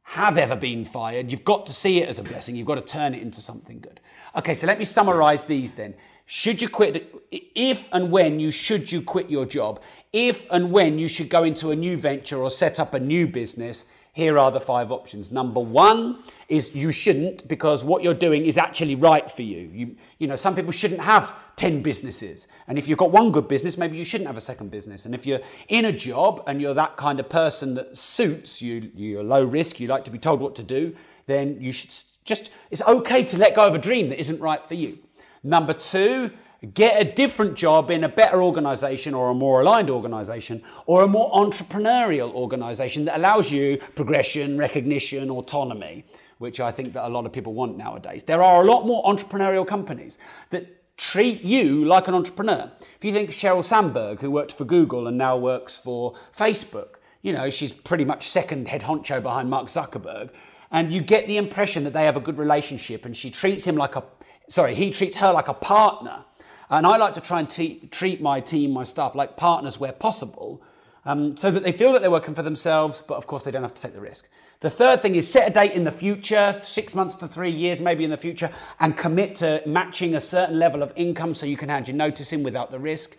have 0.02 0.38
ever 0.38 0.56
been 0.56 0.84
fired, 0.84 1.30
you've 1.30 1.44
got 1.44 1.66
to 1.66 1.72
see 1.72 2.02
it 2.02 2.08
as 2.08 2.18
a 2.18 2.22
blessing. 2.22 2.56
You've 2.56 2.66
got 2.66 2.74
to 2.74 2.80
turn 2.80 3.14
it 3.14 3.22
into 3.22 3.40
something 3.40 3.78
good. 3.80 4.00
Okay, 4.36 4.54
so 4.54 4.66
let 4.66 4.78
me 4.78 4.84
summarize 4.84 5.44
these 5.44 5.72
then. 5.72 5.94
Should 6.26 6.60
you 6.60 6.68
quit? 6.68 7.10
If 7.30 7.88
and 7.92 8.10
when 8.10 8.38
you 8.38 8.50
should 8.50 8.90
you 8.92 9.00
quit 9.00 9.30
your 9.30 9.46
job? 9.46 9.80
If 10.12 10.46
and 10.50 10.70
when 10.70 10.98
you 10.98 11.08
should 11.08 11.30
go 11.30 11.44
into 11.44 11.70
a 11.70 11.76
new 11.76 11.96
venture 11.96 12.38
or 12.38 12.50
set 12.50 12.78
up 12.78 12.94
a 12.94 13.00
new 13.00 13.26
business? 13.26 13.84
Here 14.18 14.36
are 14.36 14.50
the 14.50 14.58
five 14.58 14.90
options. 14.90 15.30
Number 15.30 15.60
one 15.60 16.24
is 16.48 16.74
you 16.74 16.90
shouldn't 16.90 17.46
because 17.46 17.84
what 17.84 18.02
you're 18.02 18.12
doing 18.12 18.46
is 18.46 18.58
actually 18.58 18.96
right 18.96 19.30
for 19.30 19.42
you. 19.42 19.70
You, 19.72 19.96
you 20.18 20.26
know, 20.26 20.34
some 20.34 20.56
people 20.56 20.72
shouldn't 20.72 20.98
have 20.98 21.36
10 21.54 21.82
businesses. 21.82 22.48
And 22.66 22.76
if 22.76 22.88
you've 22.88 22.98
got 22.98 23.12
one 23.12 23.30
good 23.30 23.46
business, 23.46 23.78
maybe 23.78 23.96
you 23.96 24.04
shouldn't 24.04 24.26
have 24.26 24.36
a 24.36 24.40
second 24.40 24.72
business. 24.72 25.06
And 25.06 25.14
if 25.14 25.24
you're 25.24 25.38
in 25.68 25.84
a 25.84 25.92
job 25.92 26.42
and 26.48 26.60
you're 26.60 26.74
that 26.74 26.96
kind 26.96 27.20
of 27.20 27.28
person 27.28 27.74
that 27.74 27.96
suits 27.96 28.60
you, 28.60 28.90
you're 28.92 29.22
low 29.22 29.44
risk, 29.44 29.78
you 29.78 29.86
like 29.86 30.02
to 30.06 30.10
be 30.10 30.18
told 30.18 30.40
what 30.40 30.56
to 30.56 30.64
do, 30.64 30.96
then 31.26 31.56
you 31.60 31.70
should 31.70 31.94
just, 32.24 32.50
it's 32.72 32.82
okay 32.82 33.22
to 33.22 33.38
let 33.38 33.54
go 33.54 33.68
of 33.68 33.76
a 33.76 33.78
dream 33.78 34.08
that 34.08 34.18
isn't 34.18 34.40
right 34.40 34.66
for 34.66 34.74
you. 34.74 34.98
Number 35.44 35.74
two, 35.74 36.32
get 36.66 37.00
a 37.00 37.12
different 37.12 37.54
job 37.54 37.90
in 37.90 38.04
a 38.04 38.08
better 38.08 38.42
organization 38.42 39.14
or 39.14 39.30
a 39.30 39.34
more 39.34 39.60
aligned 39.60 39.90
organization 39.90 40.62
or 40.86 41.02
a 41.02 41.06
more 41.06 41.30
entrepreneurial 41.32 42.32
organization 42.34 43.04
that 43.04 43.16
allows 43.16 43.50
you 43.50 43.78
progression, 43.94 44.58
recognition, 44.58 45.30
autonomy, 45.30 46.04
which 46.38 46.58
I 46.58 46.72
think 46.72 46.92
that 46.94 47.06
a 47.06 47.08
lot 47.08 47.26
of 47.26 47.32
people 47.32 47.54
want 47.54 47.76
nowadays. 47.76 48.24
There 48.24 48.42
are 48.42 48.62
a 48.62 48.66
lot 48.66 48.86
more 48.86 49.04
entrepreneurial 49.04 49.66
companies 49.66 50.18
that 50.50 50.96
treat 50.96 51.42
you 51.42 51.84
like 51.84 52.08
an 52.08 52.14
entrepreneur. 52.14 52.70
If 52.96 53.04
you 53.04 53.12
think 53.12 53.30
Sheryl 53.30 53.64
Sandberg, 53.64 54.20
who 54.20 54.30
worked 54.32 54.52
for 54.52 54.64
Google 54.64 55.06
and 55.06 55.16
now 55.16 55.36
works 55.36 55.78
for 55.78 56.16
Facebook, 56.36 56.96
you 57.22 57.32
know, 57.32 57.50
she's 57.50 57.72
pretty 57.72 58.04
much 58.04 58.28
second 58.28 58.66
head 58.66 58.82
honcho 58.82 59.22
behind 59.22 59.48
Mark 59.48 59.68
Zuckerberg. 59.68 60.30
And 60.72 60.92
you 60.92 61.00
get 61.00 61.28
the 61.28 61.36
impression 61.36 61.84
that 61.84 61.92
they 61.92 62.04
have 62.04 62.16
a 62.16 62.20
good 62.20 62.36
relationship 62.36 63.04
and 63.04 63.16
she 63.16 63.30
treats 63.30 63.64
him 63.64 63.76
like 63.76 63.94
a 63.94 64.02
sorry, 64.48 64.74
he 64.74 64.90
treats 64.90 65.16
her 65.16 65.32
like 65.32 65.48
a 65.48 65.54
partner. 65.54 66.24
And 66.70 66.86
I 66.86 66.96
like 66.96 67.14
to 67.14 67.20
try 67.20 67.40
and 67.40 67.90
treat 67.90 68.20
my 68.20 68.40
team, 68.40 68.72
my 68.72 68.84
staff, 68.84 69.14
like 69.14 69.36
partners 69.36 69.80
where 69.80 69.92
possible, 69.92 70.62
um, 71.04 71.36
so 71.36 71.50
that 71.50 71.62
they 71.62 71.72
feel 71.72 71.92
that 71.92 72.02
they're 72.02 72.10
working 72.10 72.34
for 72.34 72.42
themselves, 72.42 73.02
but 73.06 73.14
of 73.14 73.26
course 73.26 73.44
they 73.44 73.50
don't 73.50 73.62
have 73.62 73.74
to 73.74 73.80
take 73.80 73.94
the 73.94 74.00
risk. 74.00 74.28
The 74.60 74.68
third 74.68 75.00
thing 75.00 75.14
is 75.14 75.30
set 75.30 75.48
a 75.48 75.52
date 75.52 75.72
in 75.72 75.84
the 75.84 75.92
future, 75.92 76.58
six 76.62 76.94
months 76.94 77.14
to 77.16 77.28
three 77.28 77.50
years, 77.50 77.80
maybe 77.80 78.04
in 78.04 78.10
the 78.10 78.16
future, 78.16 78.50
and 78.80 78.96
commit 78.96 79.36
to 79.36 79.62
matching 79.64 80.16
a 80.16 80.20
certain 80.20 80.58
level 80.58 80.82
of 80.82 80.92
income 80.96 81.32
so 81.32 81.46
you 81.46 81.56
can 81.56 81.68
hand 81.68 81.88
your 81.88 81.96
notice 81.96 82.32
in 82.32 82.42
without 82.42 82.70
the 82.70 82.78
risk. 82.78 83.16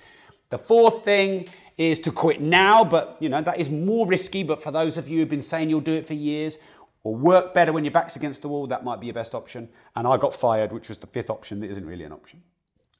The 0.49 0.57
fourth 0.57 1.03
thing 1.03 1.47
is 1.77 1.99
to 2.01 2.11
quit 2.11 2.41
now, 2.41 2.83
but 2.83 3.17
you 3.21 3.29
know 3.29 3.41
that 3.41 3.59
is 3.59 3.69
more 3.69 4.05
risky. 4.05 4.43
But 4.43 4.61
for 4.61 4.71
those 4.71 4.97
of 4.97 5.07
you 5.07 5.19
who've 5.19 5.29
been 5.29 5.41
saying 5.41 5.69
you'll 5.69 5.79
do 5.79 5.93
it 5.93 6.05
for 6.05 6.13
years, 6.13 6.57
or 7.03 7.15
work 7.15 7.53
better 7.53 7.71
when 7.71 7.85
your 7.85 7.93
back's 7.93 8.17
against 8.17 8.41
the 8.41 8.49
wall, 8.49 8.67
that 8.67 8.83
might 8.83 8.99
be 8.99 9.07
your 9.07 9.13
best 9.13 9.33
option. 9.33 9.69
And 9.95 10.05
I 10.05 10.17
got 10.17 10.35
fired, 10.35 10.73
which 10.73 10.89
was 10.89 10.97
the 10.97 11.07
fifth 11.07 11.29
option 11.29 11.61
that 11.61 11.71
isn't 11.71 11.85
really 11.85 12.03
an 12.03 12.11
option. 12.11 12.43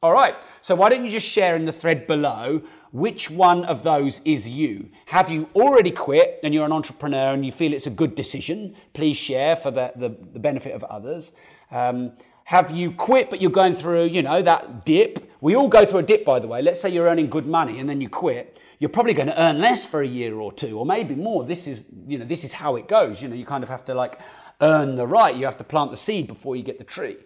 All 0.02 0.14
right, 0.14 0.36
so 0.62 0.76
why 0.76 0.88
don't 0.88 1.04
you 1.04 1.12
just 1.12 1.28
share 1.28 1.58
in 1.58 1.66
the 1.66 1.74
thread 1.74 2.08
below 2.08 2.62
which 2.94 3.30
one 3.30 3.66
of 3.66 3.84
those 3.84 4.22
is 4.24 4.48
you? 4.48 4.90
Have 5.08 5.30
you 5.30 5.50
already 5.56 5.92
quit 5.92 6.40
and 6.42 6.54
you're 6.54 6.64
an 6.64 6.72
entrepreneur 6.72 7.34
and 7.34 7.46
you 7.46 7.52
feel 7.52 7.74
it's 7.74 7.86
a 7.86 7.90
good 7.90 8.16
decision? 8.16 8.76
Please 8.94 9.18
share 9.18 9.58
for 9.58 9.72
the, 9.72 9.92
the, 9.98 10.16
the 10.32 10.40
benefit 10.40 10.74
of 10.74 10.86
others. 10.86 11.34
Um, 11.70 12.14
have 12.46 12.72
you 12.72 12.94
quit 12.94 13.30
but 13.30 13.42
you're 13.42 13.52
going 13.52 13.76
through, 13.76 14.06
you 14.06 14.24
know, 14.24 14.42
that 14.42 14.86
dip? 14.86 15.30
We 15.42 15.58
all 15.58 15.68
go 15.68 15.86
through 15.86 16.00
a 16.00 16.04
dip, 16.04 16.24
by 16.24 16.40
the 16.40 16.48
way. 16.48 16.62
Let's 16.62 16.80
say 16.80 16.90
you're 16.90 17.08
earning 17.08 17.30
good 17.30 17.46
money 17.46 17.80
and 17.80 17.90
then 17.90 18.00
you 18.00 18.08
quit 18.08 18.58
you're 18.80 18.90
probably 18.90 19.14
going 19.14 19.28
to 19.28 19.42
earn 19.42 19.60
less 19.60 19.86
for 19.86 20.02
a 20.02 20.08
year 20.08 20.36
or 20.36 20.54
two, 20.54 20.80
or 20.80 20.86
maybe 20.86 21.14
more. 21.14 21.44
This 21.44 21.68
is, 21.68 21.84
you 22.08 22.18
know, 22.18 22.24
this 22.24 22.46
is 22.46 22.54
how 22.54 22.78
it 22.78 22.88
goes. 22.88 23.22
You 23.22 23.28
know, 23.28 23.36
you 23.36 23.46
kind 23.46 23.62
of 23.62 23.70
have 23.70 23.84
to 23.86 23.94
like 23.94 24.20
earn 24.62 24.96
the 24.96 25.06
right. 25.06 25.36
You 25.36 25.44
have 25.44 25.58
to 25.58 25.66
plant 25.66 25.92
the 25.92 25.98
seed 25.98 26.28
before 26.28 26.56
you 26.56 26.64
get 26.64 26.78
the 26.78 26.86
tree. 26.86 27.18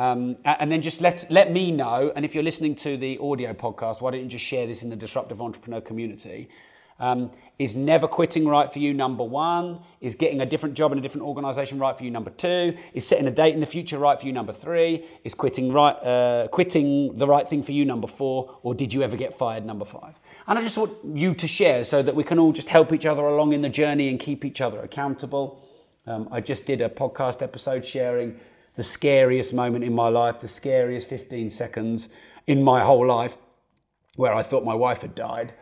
Um, 0.00 0.38
and 0.46 0.72
then 0.72 0.80
just 0.80 1.02
let, 1.02 1.26
let 1.28 1.52
me 1.52 1.70
know. 1.70 2.10
And 2.16 2.24
if 2.24 2.34
you're 2.34 2.42
listening 2.42 2.74
to 2.76 2.96
the 2.96 3.18
audio 3.18 3.52
podcast, 3.52 4.00
why 4.00 4.10
don't 4.10 4.22
you 4.22 4.28
just 4.28 4.42
share 4.42 4.66
this 4.66 4.82
in 4.82 4.88
the 4.88 4.96
Disruptive 4.96 5.42
Entrepreneur 5.42 5.82
community? 5.82 6.48
Um, 6.98 7.30
is 7.58 7.74
never 7.74 8.08
quitting 8.08 8.48
right 8.48 8.72
for 8.72 8.78
you 8.78 8.94
number 8.94 9.24
one? 9.24 9.80
Is 10.00 10.14
getting 10.14 10.40
a 10.40 10.46
different 10.46 10.74
job 10.74 10.92
in 10.92 10.98
a 10.98 11.02
different 11.02 11.26
organization 11.26 11.78
right 11.78 11.94
for 11.98 12.04
you 12.04 12.10
number 12.10 12.30
two? 12.30 12.78
Is 12.94 13.06
setting 13.06 13.26
a 13.26 13.30
date 13.30 13.52
in 13.52 13.60
the 13.60 13.66
future 13.66 13.98
right 13.98 14.18
for 14.18 14.26
you 14.26 14.32
number 14.32 14.52
three? 14.52 15.04
Is 15.24 15.34
quitting 15.34 15.70
right 15.70 15.96
uh, 15.96 16.48
quitting 16.48 17.18
the 17.18 17.26
right 17.26 17.46
thing 17.46 17.62
for 17.62 17.72
you 17.72 17.84
number 17.84 18.06
four? 18.06 18.58
Or 18.62 18.74
did 18.74 18.94
you 18.94 19.02
ever 19.02 19.18
get 19.18 19.36
fired 19.36 19.66
number 19.66 19.84
five? 19.84 20.18
And 20.46 20.58
I 20.58 20.62
just 20.62 20.78
want 20.78 20.92
you 21.14 21.34
to 21.34 21.46
share 21.46 21.84
so 21.84 22.02
that 22.02 22.14
we 22.14 22.24
can 22.24 22.38
all 22.38 22.52
just 22.52 22.70
help 22.70 22.94
each 22.94 23.04
other 23.04 23.22
along 23.26 23.52
in 23.52 23.60
the 23.60 23.68
journey 23.68 24.08
and 24.08 24.18
keep 24.18 24.46
each 24.46 24.62
other 24.62 24.80
accountable. 24.80 25.62
Um, 26.06 26.26
I 26.32 26.40
just 26.40 26.64
did 26.64 26.80
a 26.80 26.88
podcast 26.88 27.42
episode 27.42 27.84
sharing 27.84 28.40
the 28.74 28.82
scariest 28.82 29.52
moment 29.52 29.84
in 29.84 29.94
my 29.94 30.08
life, 30.08 30.40
the 30.40 30.48
scariest 30.48 31.08
15 31.08 31.50
seconds 31.50 32.08
in 32.46 32.62
my 32.62 32.80
whole 32.80 33.06
life, 33.06 33.36
where 34.16 34.34
I 34.34 34.42
thought 34.42 34.64
my 34.64 34.74
wife 34.74 35.02
had 35.02 35.14
died. 35.14 35.54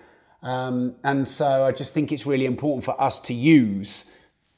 Um, 0.43 0.95
and 1.05 1.27
so 1.27 1.65
I 1.65 1.73
just 1.73 1.95
think 1.95 2.13
it's 2.13 2.27
really 2.27 2.47
important 2.47 2.85
for 2.85 3.01
us 3.01 3.21
to 3.21 3.35
use 3.35 4.05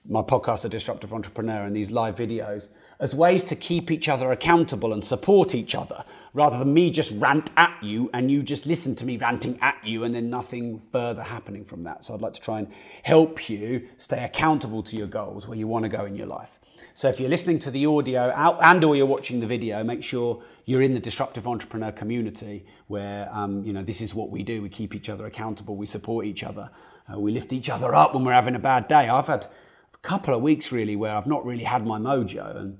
my 0.08 0.22
podcast, 0.22 0.62
The 0.62 0.68
Disruptive 0.68 1.12
Entrepreneur, 1.12 1.62
and 1.62 1.74
these 1.74 1.90
live 1.90 2.16
videos 2.16 2.68
as 3.00 3.14
ways 3.14 3.42
to 3.44 3.56
keep 3.56 3.90
each 3.90 4.08
other 4.08 4.30
accountable 4.30 4.92
and 4.92 5.02
support 5.02 5.54
each 5.54 5.74
other 5.74 6.04
rather 6.34 6.58
than 6.58 6.72
me 6.72 6.90
just 6.90 7.12
rant 7.12 7.50
at 7.56 7.76
you 7.82 8.10
and 8.12 8.30
you 8.30 8.42
just 8.42 8.66
listen 8.66 8.94
to 8.94 9.06
me 9.06 9.16
ranting 9.16 9.58
at 9.62 9.78
you 9.82 10.04
and 10.04 10.14
then 10.14 10.28
nothing 10.28 10.80
further 10.92 11.22
happening 11.22 11.64
from 11.64 11.82
that. 11.82 12.04
So 12.04 12.14
I'd 12.14 12.20
like 12.20 12.34
to 12.34 12.40
try 12.40 12.58
and 12.58 12.68
help 13.02 13.48
you 13.48 13.88
stay 13.96 14.22
accountable 14.22 14.82
to 14.84 14.96
your 14.96 15.06
goals 15.06 15.48
where 15.48 15.56
you 15.56 15.66
want 15.66 15.84
to 15.84 15.88
go 15.88 16.04
in 16.04 16.14
your 16.14 16.26
life. 16.26 16.59
So 17.00 17.08
if 17.08 17.18
you're 17.18 17.30
listening 17.30 17.58
to 17.60 17.70
the 17.70 17.86
audio 17.86 18.30
and 18.30 18.84
or 18.84 18.94
you're 18.94 19.06
watching 19.06 19.40
the 19.40 19.46
video, 19.46 19.82
make 19.82 20.04
sure 20.04 20.42
you're 20.66 20.82
in 20.82 20.92
the 20.92 21.00
disruptive 21.00 21.48
entrepreneur 21.48 21.90
community 21.90 22.66
where 22.88 23.26
um, 23.32 23.64
you 23.64 23.72
know 23.72 23.82
this 23.82 24.02
is 24.02 24.14
what 24.14 24.28
we 24.28 24.42
do. 24.42 24.60
We 24.60 24.68
keep 24.68 24.94
each 24.94 25.08
other 25.08 25.24
accountable. 25.24 25.76
We 25.76 25.86
support 25.86 26.26
each 26.26 26.44
other. 26.44 26.68
Uh, 27.10 27.18
we 27.18 27.32
lift 27.32 27.54
each 27.54 27.70
other 27.70 27.94
up 27.94 28.12
when 28.12 28.22
we're 28.22 28.34
having 28.34 28.54
a 28.54 28.58
bad 28.58 28.86
day. 28.86 29.08
I've 29.08 29.28
had 29.28 29.46
a 29.94 29.98
couple 30.02 30.34
of 30.34 30.42
weeks 30.42 30.72
really 30.72 30.94
where 30.94 31.16
I've 31.16 31.26
not 31.26 31.42
really 31.46 31.64
had 31.64 31.86
my 31.86 31.98
mojo 31.98 32.54
and 32.54 32.76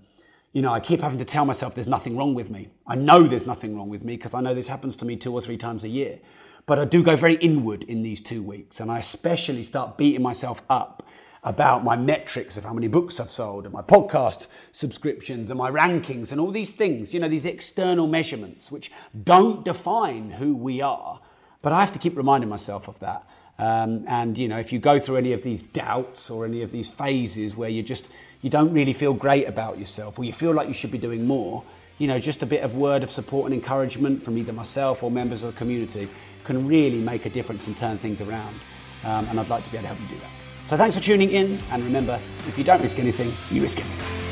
you 0.53 0.61
know, 0.61 0.71
I 0.75 0.81
keep 0.81 1.00
having 1.00 1.19
to 1.21 1.25
tell 1.25 1.47
myself 1.47 1.75
there's 1.75 1.89
nothing 1.89 2.15
wrong 2.15 2.35
with 2.35 2.50
me. 2.50 2.69
I 2.87 2.97
know 2.97 3.23
there's 3.23 3.47
nothing 3.47 3.75
wrong 3.75 3.89
with 3.89 4.05
me 4.05 4.19
because 4.19 4.35
I 4.35 4.43
know 4.43 4.53
this 4.53 4.69
happens 4.69 4.97
to 4.97 5.07
me 5.07 5.17
two 5.17 5.33
or 5.33 5.41
three 5.41 5.57
times 5.57 5.85
a 5.85 5.89
year. 5.89 6.19
But 6.67 6.79
I 6.79 6.85
do 6.85 7.03
go 7.03 7.17
very 7.17 7.37
inward 7.37 7.85
in 7.85 8.03
these 8.03 8.21
two 8.21 8.43
weeks, 8.43 8.81
and 8.81 8.91
I 8.91 8.99
especially 8.99 9.62
start 9.62 9.97
beating 9.97 10.21
myself 10.21 10.61
up 10.69 11.05
about 11.42 11.82
my 11.82 11.97
metrics 11.97 12.56
of 12.56 12.64
how 12.64 12.73
many 12.73 12.87
books 12.87 13.18
I've 13.18 13.30
sold 13.30 13.64
and 13.64 13.73
my 13.73 13.80
podcast 13.80 14.47
subscriptions 14.73 15.50
and 15.50 15.59
my 15.59 15.70
rankings 15.70 16.32
and 16.32 16.40
all 16.40 16.50
these 16.50 16.70
things, 16.70 17.14
you 17.14 17.20
know, 17.20 17.28
these 17.28 17.47
external 17.47 18.06
measurements 18.06 18.70
which 18.70 18.90
don't 19.25 19.64
define 19.64 20.30
who 20.30 20.54
we 20.54 20.82
are. 20.82 21.20
But 21.62 21.73
I 21.73 21.80
have 21.80 21.92
to 21.92 21.99
keep 21.99 22.16
reminding 22.16 22.50
myself 22.50 22.88
of 22.88 22.99
that. 23.00 23.26
Um, 23.59 24.04
and 24.06 24.37
you 24.37 24.49
know, 24.49 24.59
if 24.59 24.73
you 24.73 24.78
go 24.78 24.99
through 24.99 25.16
any 25.16 25.32
of 25.32 25.42
these 25.42 25.62
doubts 25.62 26.30
or 26.30 26.44
any 26.44 26.62
of 26.62 26.70
these 26.70 26.88
phases 26.88 27.54
where 27.54 27.68
you 27.68 27.82
just 27.82 28.09
you 28.40 28.49
don't 28.49 28.73
really 28.73 28.94
feel 28.94 29.12
great 29.12 29.47
about 29.47 29.78
yourself 29.78 30.18
or 30.18 30.25
you 30.25 30.32
feel 30.32 30.52
like 30.52 30.66
you 30.66 30.73
should 30.73 30.90
be 30.90 30.99
doing 30.99 31.26
more, 31.26 31.62
you 31.99 32.06
know, 32.06 32.18
just 32.18 32.42
a 32.42 32.47
bit 32.47 32.62
of 32.62 32.76
word 32.76 33.02
of 33.02 33.11
support 33.11 33.47
and 33.47 33.54
encouragement 33.54 34.23
from 34.23 34.38
either 34.38 34.52
myself 34.52 35.02
or 35.02 35.11
members 35.11 35.42
of 35.42 35.52
the 35.52 35.59
community 35.59 36.09
can 36.44 36.66
really 36.66 36.99
make 36.99 37.26
a 37.26 37.30
difference 37.30 37.66
and 37.66 37.76
turn 37.76 37.99
things 37.99 38.23
around. 38.23 38.56
Um, 39.04 39.26
and 39.28 39.38
I'd 39.38 39.50
like 39.50 39.64
to 39.64 39.70
be 39.70 39.76
able 39.76 39.88
to 39.88 39.94
help 39.94 40.00
you 40.00 40.16
do 40.16 40.20
that. 40.23 40.39
So 40.71 40.77
thanks 40.77 40.95
for 40.95 41.03
tuning 41.03 41.33
in, 41.33 41.59
and 41.73 41.83
remember, 41.83 42.21
if 42.47 42.57
you 42.57 42.62
don't 42.62 42.81
risk 42.81 43.00
anything, 43.00 43.35
you 43.50 43.61
risk 43.61 43.81
everything. 43.81 44.30